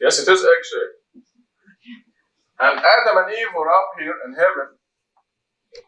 Yes, 0.00 0.18
it 0.18 0.30
is 0.30 0.42
egg 0.42 0.64
shaped. 0.64 0.95
And 2.58 2.78
Adam 2.78 3.16
and 3.24 3.32
Eve 3.32 3.52
were 3.56 3.68
up 3.68 3.90
here 3.98 4.14
in 4.26 4.32
heaven, 4.32 4.76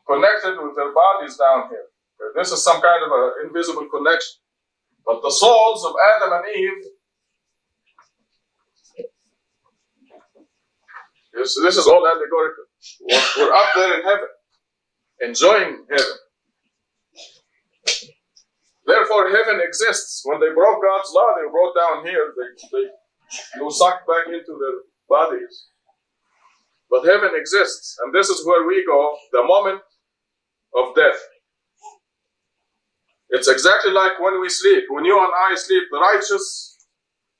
connected 0.06 0.62
with 0.62 0.76
their 0.76 0.92
bodies 0.92 1.36
down 1.36 1.68
here. 1.70 1.86
This 2.34 2.52
is 2.52 2.62
some 2.62 2.80
kind 2.82 3.02
of 3.04 3.12
an 3.12 3.46
invisible 3.46 3.88
connection. 3.88 4.40
But 5.06 5.22
the 5.22 5.30
souls 5.30 5.84
of 5.84 5.94
Adam 6.16 6.32
and 6.34 6.44
Eve, 6.54 6.84
this, 11.32 11.58
this 11.62 11.76
is 11.78 11.86
all 11.86 12.06
allegorical. 12.06 12.64
We're, 13.00 13.22
we're 13.38 13.54
up 13.54 13.68
there 13.74 13.98
in 13.98 14.04
heaven, 14.04 14.28
enjoying 15.20 15.86
heaven. 15.88 16.16
Therefore, 18.86 19.30
heaven 19.30 19.60
exists. 19.62 20.22
When 20.24 20.40
they 20.40 20.52
broke 20.54 20.82
God's 20.82 21.12
law, 21.14 21.36
they 21.36 21.44
were 21.46 21.52
brought 21.52 21.74
down 21.76 22.06
here. 22.06 22.32
They, 22.36 22.88
they, 23.56 23.62
were 23.62 23.70
sucked 23.70 24.06
back 24.06 24.26
into 24.26 24.56
their 24.58 24.80
bodies. 25.08 25.68
But 26.90 27.04
heaven 27.04 27.30
exists, 27.34 27.96
and 28.02 28.14
this 28.14 28.28
is 28.28 28.46
where 28.46 28.66
we 28.66 28.84
go 28.86 29.16
the 29.32 29.42
moment 29.44 29.80
of 30.74 30.94
death. 30.94 31.20
It's 33.30 33.48
exactly 33.48 33.92
like 33.92 34.18
when 34.20 34.40
we 34.40 34.48
sleep. 34.48 34.84
When 34.88 35.04
you 35.04 35.18
and 35.18 35.32
I 35.50 35.54
sleep, 35.54 35.84
the 35.90 35.98
righteous, 36.00 36.78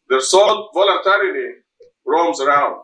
their 0.08 0.20
soul 0.20 0.70
voluntarily 0.74 1.64
roams 2.04 2.40
around. 2.40 2.82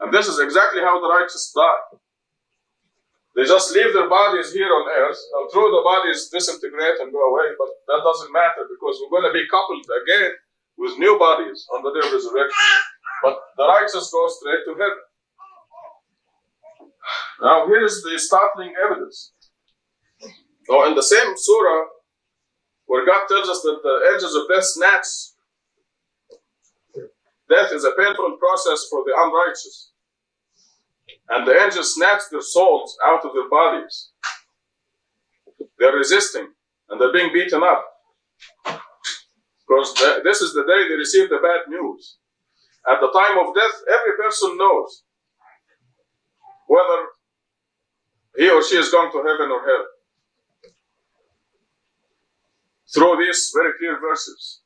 And 0.00 0.14
this 0.14 0.28
is 0.28 0.38
exactly 0.38 0.80
how 0.80 1.00
the 1.00 1.08
righteous 1.08 1.52
die. 1.54 1.98
They 3.34 3.44
just 3.44 3.74
leave 3.74 3.92
their 3.92 4.08
bodies 4.08 4.54
here 4.54 4.70
on 4.70 4.86
earth. 4.86 5.18
Now, 5.34 5.50
true, 5.50 5.66
the 5.66 5.82
bodies 5.82 6.30
disintegrate 6.30 7.02
and 7.02 7.10
go 7.10 7.18
away, 7.34 7.50
but 7.58 7.66
that 7.90 8.06
doesn't 8.06 8.32
matter 8.32 8.62
because 8.70 8.94
we're 9.02 9.10
going 9.10 9.26
to 9.26 9.34
be 9.34 9.50
coupled 9.50 9.82
again 9.90 10.30
with 10.78 10.98
new 10.98 11.18
bodies 11.18 11.66
under 11.74 11.90
the 11.90 12.00
day 12.00 12.06
of 12.06 12.14
resurrection. 12.14 12.66
But 13.22 13.38
the 13.58 13.66
righteous 13.66 14.06
go 14.14 14.22
straight 14.30 14.62
to 14.70 14.78
heaven. 14.78 15.02
Now, 17.42 17.66
here 17.66 17.84
is 17.84 18.02
the 18.02 18.18
startling 18.18 18.74
evidence. 18.82 19.32
So, 20.66 20.86
in 20.88 20.94
the 20.94 21.02
same 21.02 21.36
surah, 21.36 21.86
where 22.86 23.06
God 23.06 23.26
tells 23.28 23.48
us 23.48 23.60
that 23.62 23.80
the 23.82 24.12
angels 24.12 24.34
of 24.34 24.48
death 24.48 24.64
snatch, 24.64 25.06
death 27.48 27.72
is 27.72 27.84
a 27.84 27.92
painful 27.98 28.36
process 28.38 28.86
for 28.90 29.04
the 29.04 29.14
unrighteous. 29.16 29.90
And 31.30 31.46
the 31.46 31.60
angels 31.60 31.94
snatch 31.94 32.22
their 32.30 32.42
souls 32.42 32.96
out 33.04 33.24
of 33.24 33.32
their 33.34 33.48
bodies. 33.48 34.10
They're 35.78 35.96
resisting 35.96 36.48
and 36.88 37.00
they're 37.00 37.12
being 37.12 37.32
beaten 37.32 37.62
up. 37.62 37.84
Because 39.66 39.94
this 40.22 40.40
is 40.42 40.52
the 40.52 40.64
day 40.64 40.88
they 40.88 40.94
receive 40.94 41.30
the 41.30 41.38
bad 41.42 41.70
news. 41.70 42.18
At 42.90 43.00
the 43.00 43.10
time 43.12 43.38
of 43.38 43.54
death, 43.54 43.80
every 43.88 44.16
person 44.16 44.56
knows 44.58 45.04
whether 46.68 47.06
he 48.44 48.50
or 48.50 48.62
she 48.62 48.76
is 48.76 48.90
going 48.90 49.10
to 49.10 49.18
heaven 49.18 49.50
or 49.50 49.60
hell. 49.68 49.86
Through 52.94 53.16
these 53.24 53.52
very 53.56 53.72
clear 53.78 53.98
verses. 54.00 54.60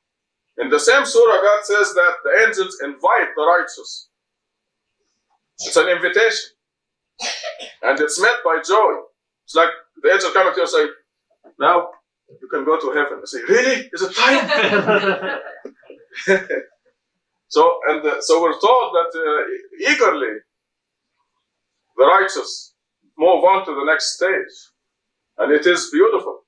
In 0.59 0.69
the 0.69 0.81
same 0.81 1.05
surah, 1.07 1.41
God 1.41 1.65
says 1.65 1.95
that 1.95 2.15
the 2.25 2.33
angels 2.47 2.79
invite 2.83 3.31
the 3.37 3.43
righteous. 3.43 4.09
It's 5.61 5.77
an 5.77 5.89
invitation. 5.89 6.51
And 7.83 7.99
it's 8.01 8.21
met 8.21 8.39
by 8.45 8.61
joy. 8.67 8.93
It's 9.45 9.55
like 9.55 9.71
the 10.03 10.13
angel 10.13 10.31
coming 10.33 10.53
to 10.55 10.59
you 10.59 10.63
and 10.63 10.71
saying, 10.71 10.93
Now 11.59 11.91
you 12.43 12.49
can 12.49 12.65
go 12.65 12.79
to 12.81 12.91
heaven. 12.99 13.21
I 13.23 13.27
say, 13.27 13.43
Really? 13.49 13.89
Is 13.93 14.03
it 14.03 14.15
time? 14.17 15.41
so 17.49 17.81
and 17.89 18.05
uh, 18.05 18.21
so 18.21 18.43
we're 18.43 18.59
told 18.61 18.95
that 18.95 19.11
uh, 19.15 19.91
eagerly 19.93 20.35
the 21.97 22.05
righteous 22.05 22.75
move 23.19 23.45
on 23.45 23.67
to 23.67 23.75
the 23.75 23.85
next 23.85 24.15
stage. 24.15 24.55
And 25.39 25.53
it 25.53 25.67
is 25.67 25.91
beautiful. 25.91 26.45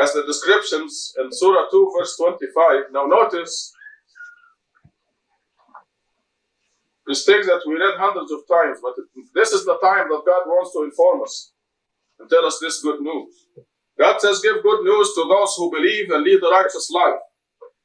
As 0.00 0.12
the 0.12 0.24
descriptions 0.26 1.14
in 1.18 1.28
Surah 1.30 1.66
2, 1.70 1.92
verse 1.96 2.16
25. 2.16 2.92
Now 2.92 3.06
notice 3.06 3.72
things 7.12 7.46
that 7.46 7.62
we 7.66 7.74
read 7.74 7.98
hundreds 7.98 8.32
of 8.32 8.40
times, 8.48 8.78
but 8.82 8.94
this 9.34 9.52
is 9.52 9.64
the 9.64 9.78
time 9.82 10.08
that 10.08 10.22
God 10.26 10.46
wants 10.46 10.72
to 10.72 10.82
inform 10.84 11.22
us 11.22 11.52
and 12.18 12.28
tell 12.30 12.44
us 12.46 12.58
this 12.60 12.82
good 12.82 13.00
news. 13.00 13.46
God 13.98 14.20
says, 14.20 14.40
Give 14.42 14.62
good 14.62 14.82
news 14.82 15.12
to 15.14 15.24
those 15.28 15.54
who 15.56 15.70
believe 15.70 16.10
and 16.10 16.24
lead 16.24 16.42
a 16.42 16.48
righteous 16.50 16.90
life, 16.90 17.20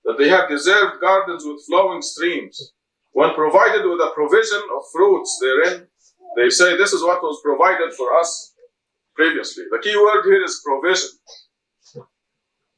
that 0.05 0.17
they 0.17 0.29
have 0.29 0.49
deserved 0.49 1.01
gardens 1.01 1.43
with 1.45 1.63
flowing 1.67 2.01
streams. 2.01 2.73
When 3.11 3.33
provided 3.33 3.85
with 3.85 3.99
a 3.99 4.11
provision 4.15 4.61
of 4.75 4.83
fruits 4.93 5.39
therein, 5.41 5.88
they 6.37 6.49
say 6.49 6.77
this 6.77 6.93
is 6.93 7.03
what 7.03 7.23
was 7.23 7.41
provided 7.43 7.93
for 7.95 8.17
us 8.19 8.53
previously. 9.15 9.65
The 9.71 9.79
key 9.79 9.95
word 9.97 10.23
here 10.25 10.43
is 10.43 10.61
provision. 10.65 11.09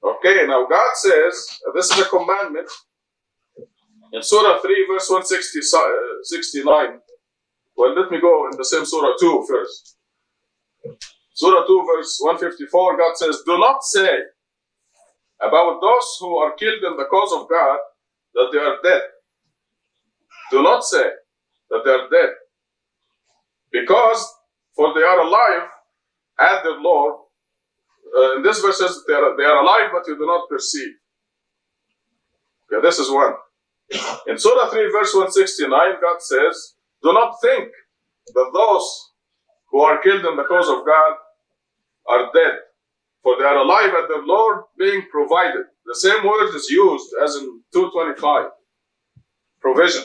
Okay, 0.04 0.48
now 0.48 0.68
God 0.68 0.92
says, 0.96 1.48
uh, 1.68 1.72
this 1.76 1.92
is 1.92 2.00
a 2.00 2.10
commandment. 2.10 2.70
In 4.14 4.24
Surah 4.24 4.60
3, 4.62 4.88
verse 4.90 5.10
169, 5.10 6.74
uh, 6.74 6.98
well, 7.78 7.96
let 7.96 8.12
me 8.12 8.22
go 8.22 8.48
in 8.52 8.58
the 8.58 8.66
same 8.66 8.86
Surah 8.86 9.16
2 9.20 9.46
first. 9.50 9.98
Surah 11.34 11.66
2, 11.68 11.86
verse 11.98 12.20
154, 12.22 12.98
God 12.98 13.18
says, 13.18 13.44
Do 13.46 13.58
not 13.60 13.84
say 13.84 14.10
about 15.42 15.82
those 15.82 16.18
who 16.20 16.38
are 16.38 16.54
killed 16.56 16.84
in 16.84 16.98
the 16.98 17.06
cause 17.12 17.34
of 17.34 17.50
God 17.50 17.80
that 18.36 18.50
they 18.54 18.60
are 18.60 18.78
dead. 18.84 19.02
Do 20.52 20.64
not 20.64 20.84
say 20.84 21.04
that 21.72 21.82
they 21.86 21.92
are 21.92 22.10
dead. 22.10 22.32
Because, 23.72 24.26
for 24.76 24.94
they 24.94 25.02
are 25.04 25.22
alive 25.22 25.70
at 26.40 26.64
their 26.64 26.80
Lord. 26.82 27.16
Uh, 28.18 28.38
in 28.38 28.44
this 28.44 28.62
verse 28.62 28.80
says 28.80 29.04
they 29.08 29.14
are, 29.14 29.38
they 29.38 29.44
are 29.44 29.64
alive, 29.64 29.90
but 29.94 30.08
you 30.08 30.18
do 30.18 30.26
not 30.26 30.50
perceive. 30.50 30.94
Okay, 32.72 32.82
this 32.82 33.00
is 33.00 33.10
one. 33.10 33.34
In 34.28 34.38
Surah 34.38 34.70
3, 34.70 34.92
verse 34.92 35.14
169, 35.14 35.70
God 36.02 36.22
says, 36.22 36.76
Do 37.04 37.14
not 37.14 37.36
think 37.42 37.70
that 38.34 38.52
those 38.54 39.12
who 39.70 39.82
are 39.82 40.02
killed 40.02 40.26
in 40.26 40.36
the 40.36 40.44
cause 40.44 40.70
of 40.70 40.86
God 40.86 41.16
are 42.08 42.32
dead, 42.34 42.54
for 43.24 43.38
they 43.38 43.46
are 43.46 43.58
alive 43.58 43.94
at 43.94 44.08
their 44.08 44.24
Lord 44.24 44.64
being 44.78 45.04
provided. 45.12 45.66
The 45.86 45.96
same 45.96 46.26
word 46.26 46.54
is 46.56 46.70
used 46.70 47.10
as 47.24 47.36
in 47.36 47.62
225 47.74 48.52
provision. 49.62 50.04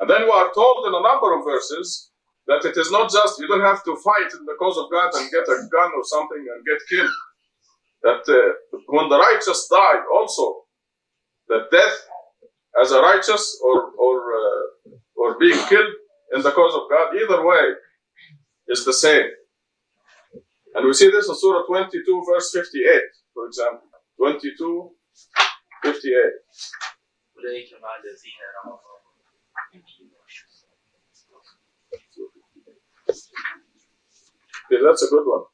And 0.00 0.10
then 0.10 0.22
we 0.22 0.30
are 0.30 0.52
told 0.54 0.86
in 0.86 0.94
a 0.94 1.02
number 1.02 1.38
of 1.38 1.44
verses 1.44 2.10
that 2.48 2.64
it 2.64 2.76
is 2.76 2.90
not 2.90 3.10
just, 3.10 3.38
you 3.40 3.48
don't 3.48 3.64
have 3.64 3.84
to 3.84 3.96
fight 3.96 4.30
in 4.38 4.44
the 4.46 4.56
cause 4.58 4.78
of 4.78 4.90
God 4.90 5.10
and 5.14 5.30
get 5.30 5.48
a 5.48 5.68
gun 5.72 5.92
or 5.96 6.04
something 6.04 6.38
and 6.38 6.66
get 6.66 6.80
killed. 6.88 7.10
That 8.02 8.22
uh, 8.28 8.78
when 8.88 9.08
the 9.08 9.18
righteous 9.18 9.68
die, 9.70 10.00
also, 10.14 10.64
that 11.48 11.68
death 11.70 12.08
as 12.82 12.92
a 12.92 13.00
righteous 13.00 13.60
or, 13.64 13.90
or, 13.98 14.16
uh, 14.34 14.90
or 15.16 15.38
being 15.38 15.58
killed 15.68 15.92
in 16.34 16.42
the 16.42 16.52
cause 16.52 16.74
of 16.74 16.90
God, 16.90 17.14
either 17.16 17.44
way, 17.46 17.64
is 18.68 18.84
the 18.84 18.92
same. 18.92 19.26
And 20.74 20.86
we 20.86 20.92
see 20.94 21.10
this 21.10 21.28
in 21.28 21.34
Surah 21.36 21.64
22, 21.66 22.24
verse 22.28 22.52
58, 22.52 23.02
for 23.34 23.46
example. 23.46 23.88
22, 24.18 24.90
58. 25.82 26.12
Yeah, 34.70 34.80
that's 34.84 35.02
a 35.02 35.08
good 35.08 35.24
one. 35.24 35.44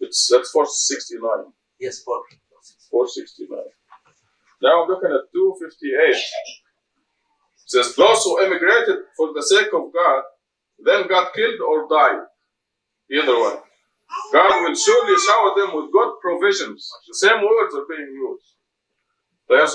It's 0.00 0.28
that's 0.30 0.50
469. 0.50 1.52
Yes, 1.78 2.02
469. 2.02 3.58
Now 4.62 4.82
I'm 4.82 4.88
looking 4.88 5.10
at 5.10 5.32
258. 5.32 6.16
It 6.16 6.22
says, 7.66 7.94
Those 7.94 8.24
who 8.24 8.44
emigrated 8.44 8.98
for 9.16 9.32
the 9.34 9.42
sake 9.42 9.72
of 9.72 9.92
God 9.92 10.22
then 10.84 11.08
got 11.08 11.34
killed 11.34 11.60
or 11.60 11.88
died. 11.88 12.24
Either 13.10 13.38
one. 13.38 13.58
God 14.32 14.62
will 14.62 14.74
surely 14.74 15.16
shower 15.18 15.54
them 15.56 15.74
with 15.76 15.92
good 15.92 16.14
provisions. 16.20 16.90
The 17.08 17.14
same 17.14 17.42
words 17.42 17.74
are 17.74 17.86
being 17.88 18.10
used. 18.12 18.54
The 19.48 19.66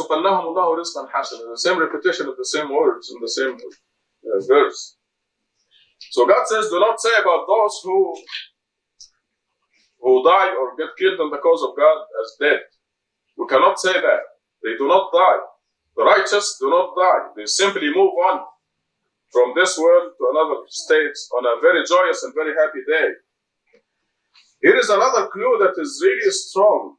same 1.56 1.80
repetition 1.80 2.28
of 2.28 2.38
the 2.38 2.45
same 2.45 2.73
words 2.73 3.12
in 3.13 3.21
the 3.21 3.28
same 3.28 3.56
uh, 3.56 4.39
verse. 4.47 4.97
So 5.99 6.25
God 6.27 6.47
says, 6.47 6.69
do 6.69 6.79
not 6.79 6.99
say 7.01 7.12
about 7.21 7.45
those 7.47 7.81
who 7.84 8.15
who 10.01 10.23
die 10.23 10.53
or 10.55 10.75
get 10.77 10.95
killed 10.99 11.19
in 11.19 11.31
the 11.31 11.38
cause 11.39 11.63
of 11.63 11.75
God 11.77 11.97
as 12.21 12.38
dead. 12.39 12.62
We 13.38 13.47
cannot 13.47 13.79
say 13.79 13.93
that. 13.93 14.21
They 14.63 14.77
do 14.77 14.88
not 14.88 15.12
die. 15.13 15.39
The 15.97 16.03
righteous 16.03 16.58
do 16.60 16.69
not 16.69 16.95
die. 16.95 17.29
They 17.38 17.45
simply 17.47 17.89
move 17.89 18.13
on 18.29 18.41
from 19.31 19.53
this 19.55 19.77
world 19.77 20.13
to 20.17 20.23
another 20.34 20.62
state 20.69 21.17
on 21.38 21.45
a 21.45 21.62
very 21.62 21.86
joyous 21.88 22.23
and 22.23 22.34
very 22.36 22.53
happy 22.55 22.81
day. 22.88 23.10
Here 24.62 24.77
is 24.77 24.89
another 24.89 25.27
clue 25.27 25.58
that 25.62 25.79
is 25.81 26.01
really 26.03 26.31
strong, 26.31 26.97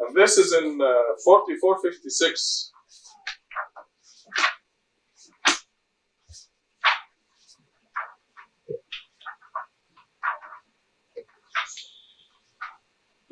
and 0.00 0.16
this 0.16 0.38
is 0.38 0.52
in 0.54 0.80
uh, 0.80 1.16
4456. 1.24 2.71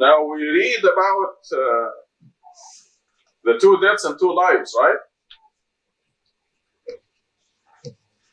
Now 0.00 0.24
we 0.24 0.42
read 0.42 0.80
about 0.80 1.36
uh, 1.52 1.90
the 3.44 3.58
two 3.60 3.78
deaths 3.82 4.04
and 4.04 4.18
two 4.18 4.34
lives, 4.34 4.74
right? 4.80 4.96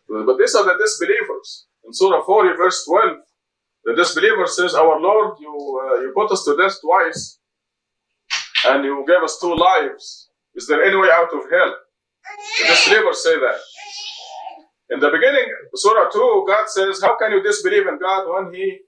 But 0.08 0.38
these 0.38 0.56
are 0.56 0.64
the 0.64 0.78
disbelievers. 0.80 1.68
In 1.86 1.92
Surah 1.94 2.24
40, 2.24 2.56
verse 2.56 2.86
12, 2.86 3.18
the 3.84 3.96
disbeliever 3.96 4.48
says, 4.48 4.76
Our 4.76 5.00
Lord, 5.00 5.38
you, 5.42 5.52
uh, 5.84 6.02
you 6.02 6.14
put 6.16 6.32
us 6.32 6.46
to 6.46 6.56
death 6.56 6.76
twice, 6.82 7.40
and 8.68 8.86
you 8.86 9.04
gave 9.06 9.22
us 9.22 9.38
two 9.40 9.54
lives. 9.54 10.30
Is 10.56 10.68
there 10.68 10.84
any 10.84 10.96
way 10.96 11.10
out 11.12 11.34
of 11.34 11.52
hell? 11.52 11.76
The 12.62 12.68
disbelievers 12.68 13.24
say 13.24 13.36
that. 13.36 13.60
In 14.90 15.02
the 15.02 15.10
beginning, 15.10 15.46
Surah 15.76 16.10
2, 16.10 16.46
God 16.48 16.70
says, 16.70 17.02
How 17.02 17.18
can 17.18 17.34
you 17.34 17.44
disbelieve 17.44 17.88
in 17.88 18.00
God 18.00 18.24
when 18.32 18.54
He 18.54 18.80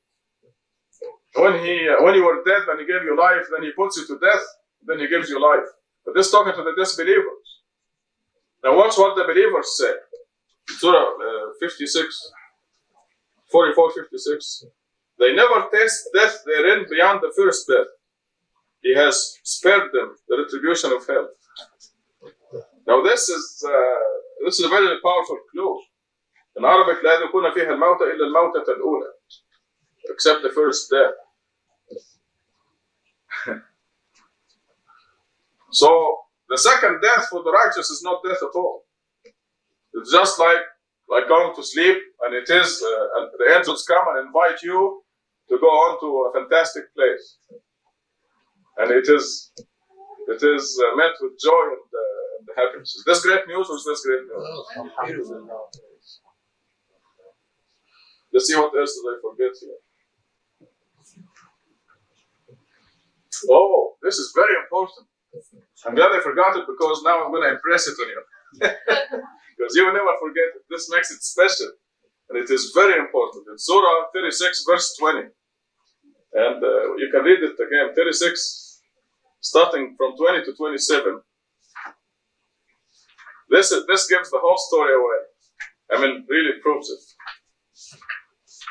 when 1.35 1.55
he 1.65 1.89
uh, 1.89 2.03
when 2.05 2.15
you 2.15 2.25
were 2.25 2.43
dead 2.45 2.63
and 2.69 2.81
he 2.81 2.87
gave 2.87 3.03
you 3.03 3.17
life, 3.19 3.47
then 3.51 3.63
he 3.63 3.73
puts 3.73 3.97
you 3.97 4.07
to 4.07 4.19
death, 4.19 4.45
then 4.87 4.99
he 5.01 5.09
gives 5.09 5.29
you 5.29 5.41
life. 5.41 5.69
But 6.05 6.15
this 6.15 6.31
talking 6.31 6.55
to 6.55 6.63
the 6.63 6.75
disbelievers. 6.77 7.47
Now 8.63 8.77
watch 8.77 8.97
what 8.97 9.17
the 9.17 9.25
believers 9.25 9.77
say. 9.77 9.93
Surah 10.79 10.99
uh, 10.99 11.53
56, 11.61 12.33
44, 13.51 13.93
56. 13.93 14.65
They 15.19 15.35
never 15.35 15.69
taste 15.73 16.09
death 16.15 16.43
therein 16.47 16.87
beyond 16.91 17.21
the 17.21 17.33
first 17.37 17.69
death. 17.69 17.87
He 18.83 18.95
has 18.95 19.39
spared 19.43 19.91
them 19.93 20.17
the 20.29 20.37
retribution 20.43 20.93
of 20.93 21.07
hell. 21.07 21.29
Now 22.87 23.03
this 23.03 23.29
is 23.29 23.65
uh, 23.67 24.45
this 24.45 24.59
is 24.59 24.67
a 24.67 24.69
very 24.69 24.99
powerful 25.03 25.39
clue. 25.51 25.81
In 26.57 26.65
Arabic 26.65 27.03
لا 27.03 27.21
يكون 27.21 27.51
فيها 27.51 27.73
الموت 27.73 28.03
إلا 28.03 28.27
الموتة 28.27 28.73
الأولى 28.73 29.13
except 30.12 30.44
the 30.44 30.50
first 30.50 30.92
death. 30.92 31.14
so 35.72 36.20
the 36.50 36.58
second 36.58 37.02
death 37.02 37.28
for 37.30 37.44
the 37.44 37.52
righteous 37.52 37.90
is 37.90 38.02
not 38.04 38.24
death 38.24 38.42
at 38.42 38.56
all. 38.56 38.86
It's 39.94 40.12
just 40.12 40.40
like 40.40 40.60
like 41.10 41.28
going 41.28 41.56
to 41.56 41.64
sleep, 41.64 41.98
and 42.22 42.36
it 42.36 42.50
is 42.50 42.84
uh, 42.84 43.22
and 43.22 43.32
the 43.40 43.56
angels 43.56 43.84
come 43.88 44.06
and 44.10 44.28
invite 44.28 44.62
you 44.62 45.04
to 45.50 45.58
go 45.58 45.68
on 45.68 46.00
to 46.00 46.08
a 46.30 46.34
fantastic 46.40 46.94
place, 46.94 47.38
and 48.78 48.92
it 48.92 49.08
is 49.10 49.52
it 50.28 50.44
is 50.44 50.80
uh, 50.86 50.96
met 50.96 51.14
with 51.22 51.34
joy 51.42 51.64
and, 51.74 51.90
uh, 52.02 52.38
and 52.38 52.48
happiness. 52.56 52.96
Is 52.96 53.04
this 53.06 53.26
great 53.26 53.48
news 53.48 53.68
or 53.70 53.78
is 53.78 53.86
this 53.86 54.06
great 54.06 54.26
news? 54.28 55.28
Let's 58.32 58.46
see 58.46 58.56
what 58.56 58.78
else 58.78 58.94
did 58.94 59.10
I 59.10 59.18
forget 59.22 59.54
here. 59.60 59.82
Oh, 63.50 63.96
this 64.02 64.16
is 64.16 64.34
very 64.36 64.56
important. 64.64 65.08
I'm 65.86 65.96
glad 65.96 66.12
I 66.12 66.22
forgot 66.22 66.58
it 66.58 66.66
because 66.68 67.04
now 67.04 67.24
I'm 67.24 67.32
going 67.32 67.44
to 67.44 67.56
impress 67.56 67.88
it 67.88 67.96
on 68.02 68.10
you. 68.10 68.22
because 68.60 69.76
you 69.76 69.86
will 69.86 69.94
never 69.94 70.16
forget 70.20 70.56
it. 70.56 70.64
This 70.70 70.90
makes 70.90 71.12
it 71.12 71.22
special. 71.22 71.72
And 72.30 72.38
it 72.38 72.50
is 72.50 72.72
very 72.74 73.00
important. 73.00 73.46
In 73.52 73.58
Surah 73.58 74.06
36, 74.14 74.66
verse 74.68 74.96
20. 75.00 75.28
And 76.34 76.64
uh, 76.64 76.96
you 76.98 77.10
can 77.12 77.24
read 77.24 77.42
it 77.42 77.58
again 77.60 77.96
36, 77.96 78.82
starting 79.42 79.96
from 79.98 80.16
20 80.16 80.46
to 80.46 80.54
27. 80.56 81.22
This, 83.50 83.72
is, 83.72 83.86
this 83.88 84.08
gives 84.08 84.30
the 84.30 84.40
whole 84.40 84.58
story 84.58 84.94
away. 84.94 85.20
I 85.92 86.02
mean, 86.02 86.26
really 86.30 86.60
proves 86.62 86.90
it. 86.92 87.00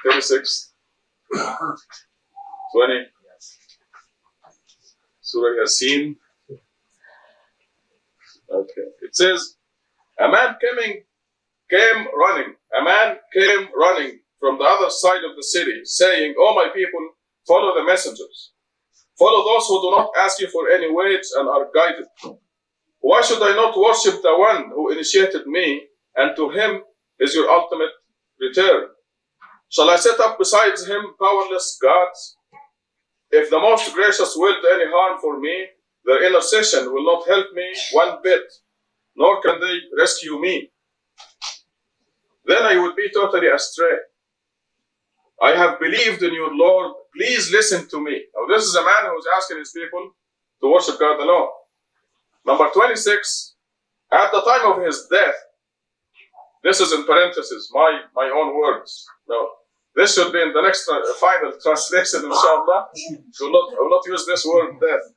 36, 0.09 0.73
20. 1.33 3.07
Surah 5.29 5.61
Yasin. 5.61 6.17
Okay. 8.51 8.87
It 9.03 9.15
says, 9.15 9.57
a 10.19 10.27
man 10.27 10.57
coming, 10.57 11.03
came 11.69 12.07
running. 12.17 12.55
A 12.81 12.83
man 12.83 13.17
came 13.35 13.69
running 13.77 14.21
from 14.41 14.57
the 14.57 14.65
other 14.65 14.89
side 14.89 15.23
of 15.29 15.37
the 15.37 15.43
city, 15.43 15.83
saying, 15.85 16.35
O 16.39 16.55
my 16.55 16.69
people, 16.75 17.11
follow 17.47 17.75
the 17.75 17.85
messengers. 17.85 18.53
Follow 19.19 19.45
those 19.45 19.67
who 19.67 19.83
do 19.83 19.97
not 19.99 20.11
ask 20.19 20.41
you 20.41 20.49
for 20.49 20.71
any 20.71 20.91
wage 20.91 21.27
and 21.37 21.47
are 21.47 21.69
guided. 21.75 22.07
Why 23.01 23.21
should 23.21 23.43
I 23.43 23.55
not 23.55 23.77
worship 23.77 24.23
the 24.23 24.35
one 24.35 24.71
who 24.71 24.93
initiated 24.93 25.47
me, 25.47 25.89
and 26.17 26.35
to 26.37 26.49
him 26.49 26.83
is 27.21 27.35
your 27.35 27.51
ultimate 27.51 27.93
return? 28.41 28.89
Shall 29.69 29.91
I 29.91 29.97
set 29.97 30.19
up 30.21 30.39
besides 30.39 30.87
him 30.87 31.03
powerless 31.21 31.79
gods? 31.83 32.38
If 33.31 33.51
the 33.51 33.61
most 33.61 33.93
gracious 33.95 34.35
willed 34.37 34.65
any 34.73 34.87
harm 34.91 35.21
for 35.21 35.39
me, 35.39 35.67
their 36.05 36.27
intercession 36.27 36.93
will 36.93 37.05
not 37.05 37.29
help 37.29 37.53
me 37.55 37.75
one 37.93 38.19
bit, 38.23 38.45
nor 39.17 39.43
can 39.43 39.61
they 39.61 39.79
rescue 39.99 40.41
me. 40.41 40.71
Then 42.47 42.63
I 42.63 42.79
would 42.79 42.97
be 42.97 43.11
totally 43.15 43.49
astray. 43.49 43.97
I 45.43 45.51
have 45.51 45.79
believed 45.79 46.23
in 46.23 46.35
your 46.35 46.55
Lord. 46.55 46.95
Please 47.15 47.53
listen 47.53 47.89
to 47.91 48.01
me. 48.01 48.25
Now, 48.35 48.55
this 48.55 48.65
is 48.65 48.75
a 48.75 48.83
man 48.83 49.13
who's 49.13 49.27
asking 49.37 49.59
his 49.59 49.73
people 49.73 50.13
to 50.63 50.73
worship 50.73 50.99
God 50.99 51.21
alone. 51.21 51.49
Number 52.47 52.69
26, 52.73 53.55
at 54.13 54.33
the 54.33 54.41
time 54.43 54.73
of 54.73 54.85
his 54.85 55.07
death, 55.11 55.35
this 56.65 56.81
is 56.81 56.93
in 56.93 57.05
parentheses, 57.05 57.71
my, 57.73 58.01
my 58.15 58.33
own 58.35 58.57
words. 58.57 59.07
No, 59.29 59.49
this 59.99 60.15
should 60.15 60.33
be 60.33 60.41
in 60.41 60.53
the 60.53 60.63
next 60.63 60.89
uh, 60.89 61.01
final 61.19 61.53
translation, 61.61 62.25
inshallah. 62.25 62.87
Will, 63.41 63.51
not, 63.51 63.75
I 63.75 63.81
will 63.81 63.91
not 63.91 64.07
use 64.07 64.25
this 64.27 64.47
word 64.47 64.79
death. 64.81 65.13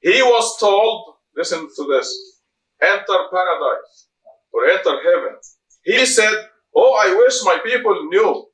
He 0.00 0.22
was 0.22 0.56
told, 0.60 1.16
listen 1.36 1.66
to 1.74 1.82
this, 1.90 2.38
enter 2.80 3.18
paradise 3.32 4.06
or 4.52 4.66
enter 4.66 4.94
heaven. 5.02 5.36
He 5.82 6.06
said, 6.06 6.32
Oh, 6.76 6.94
I 6.94 7.12
wish 7.12 7.42
my 7.42 7.58
people 7.64 8.08
knew 8.08 8.46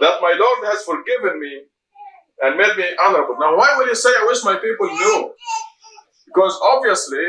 that 0.00 0.18
my 0.20 0.34
Lord 0.38 0.70
has 0.70 0.84
forgiven 0.84 1.40
me 1.40 1.62
and 2.42 2.58
made 2.58 2.76
me 2.76 2.84
honorable. 3.02 3.36
Now, 3.40 3.56
why 3.56 3.74
would 3.78 3.88
he 3.88 3.94
say, 3.94 4.10
I 4.10 4.26
wish 4.26 4.44
my 4.44 4.56
people 4.56 4.88
knew? 4.88 5.32
Because 6.26 6.60
obviously, 6.62 7.24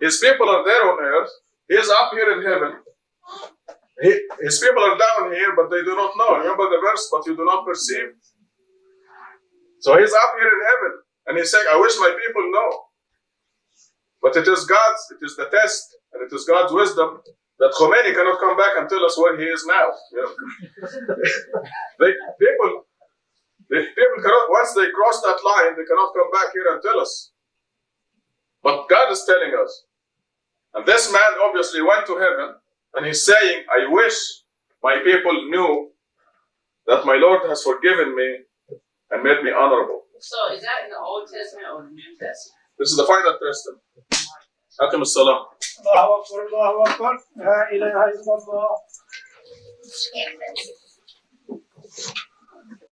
his 0.00 0.18
people 0.18 0.48
are 0.48 0.64
there 0.64 0.90
on 0.90 0.98
earth, 0.98 1.30
he 1.68 1.76
is 1.76 1.88
up 1.88 2.10
here 2.12 2.32
in 2.32 2.42
heaven. 2.42 2.72
He, 4.00 4.12
his 4.40 4.58
people 4.58 4.82
are 4.82 4.98
down 4.98 5.32
here, 5.32 5.54
but 5.56 5.70
they 5.70 5.82
do 5.82 5.96
not 5.96 6.12
know. 6.16 6.36
Remember 6.38 6.68
the 6.68 6.80
verse, 6.84 7.08
but 7.10 7.26
you 7.26 7.36
do 7.36 7.44
not 7.44 7.64
perceive. 7.64 8.12
So 9.80 9.96
he's 9.98 10.12
up 10.12 10.32
here 10.38 10.48
in 10.52 10.62
heaven, 10.66 10.92
and 11.26 11.38
he's 11.38 11.50
saying, 11.50 11.64
I 11.70 11.80
wish 11.80 11.94
my 11.98 12.12
people 12.26 12.50
know. 12.50 12.70
But 14.22 14.36
it 14.36 14.48
is 14.48 14.64
God's, 14.64 15.02
it 15.12 15.24
is 15.24 15.36
the 15.36 15.46
test, 15.50 15.96
and 16.12 16.22
it 16.22 16.34
is 16.34 16.44
God's 16.44 16.72
wisdom 16.72 17.20
that 17.58 17.72
Khomeini 17.72 18.14
cannot 18.14 18.40
come 18.40 18.56
back 18.56 18.72
and 18.78 18.88
tell 18.88 19.04
us 19.04 19.16
where 19.16 19.38
he 19.38 19.44
is 19.44 19.64
now. 19.66 19.88
You 20.12 20.22
know? 20.22 20.32
people, 22.40 22.84
they, 23.70 23.80
people 23.80 24.18
cannot, 24.22 24.50
once 24.50 24.74
they 24.74 24.90
cross 24.90 25.22
that 25.22 25.40
line, 25.44 25.76
they 25.76 25.84
cannot 25.88 26.12
come 26.12 26.30
back 26.32 26.52
here 26.52 26.66
and 26.72 26.82
tell 26.82 27.00
us. 27.00 27.32
But 28.62 28.88
God 28.88 29.12
is 29.12 29.24
telling 29.24 29.52
us. 29.62 29.84
And 30.74 30.84
this 30.84 31.10
man 31.12 31.32
obviously 31.42 31.80
went 31.82 32.06
to 32.06 32.18
heaven, 32.18 32.56
and 32.95 33.05
he's 33.05 33.25
saying, 33.25 33.63
I 33.69 33.91
wish 33.91 34.17
my 34.83 34.99
people 35.03 35.33
knew 35.49 35.91
that 36.87 37.05
my 37.05 37.15
Lord 37.15 37.47
has 37.47 37.63
forgiven 37.63 38.15
me 38.15 38.29
and 39.11 39.23
made 39.23 39.43
me 39.43 39.51
honorable. 39.51 40.01
So 40.19 40.53
is 40.53 40.61
that 40.61 40.85
in 40.85 40.89
the 40.91 40.99
Old 40.99 41.27
Testament 41.27 41.67
or 41.73 41.83
the 41.83 41.91
New 41.91 42.11
Testament? 42.19 42.59
This 42.77 42.89
is 42.91 42.97
the 42.97 43.05
final 43.05 43.37
testament. 43.37 43.81
Akim 44.79 45.05
salam. 45.05 45.45
الله 45.81 46.19
أكبر 46.21 46.45
الله 46.47 46.83
أكبر 46.93 47.13
لا 47.35 47.69
إله 47.71 48.05
إلا 48.05 48.33
الله 48.37 48.69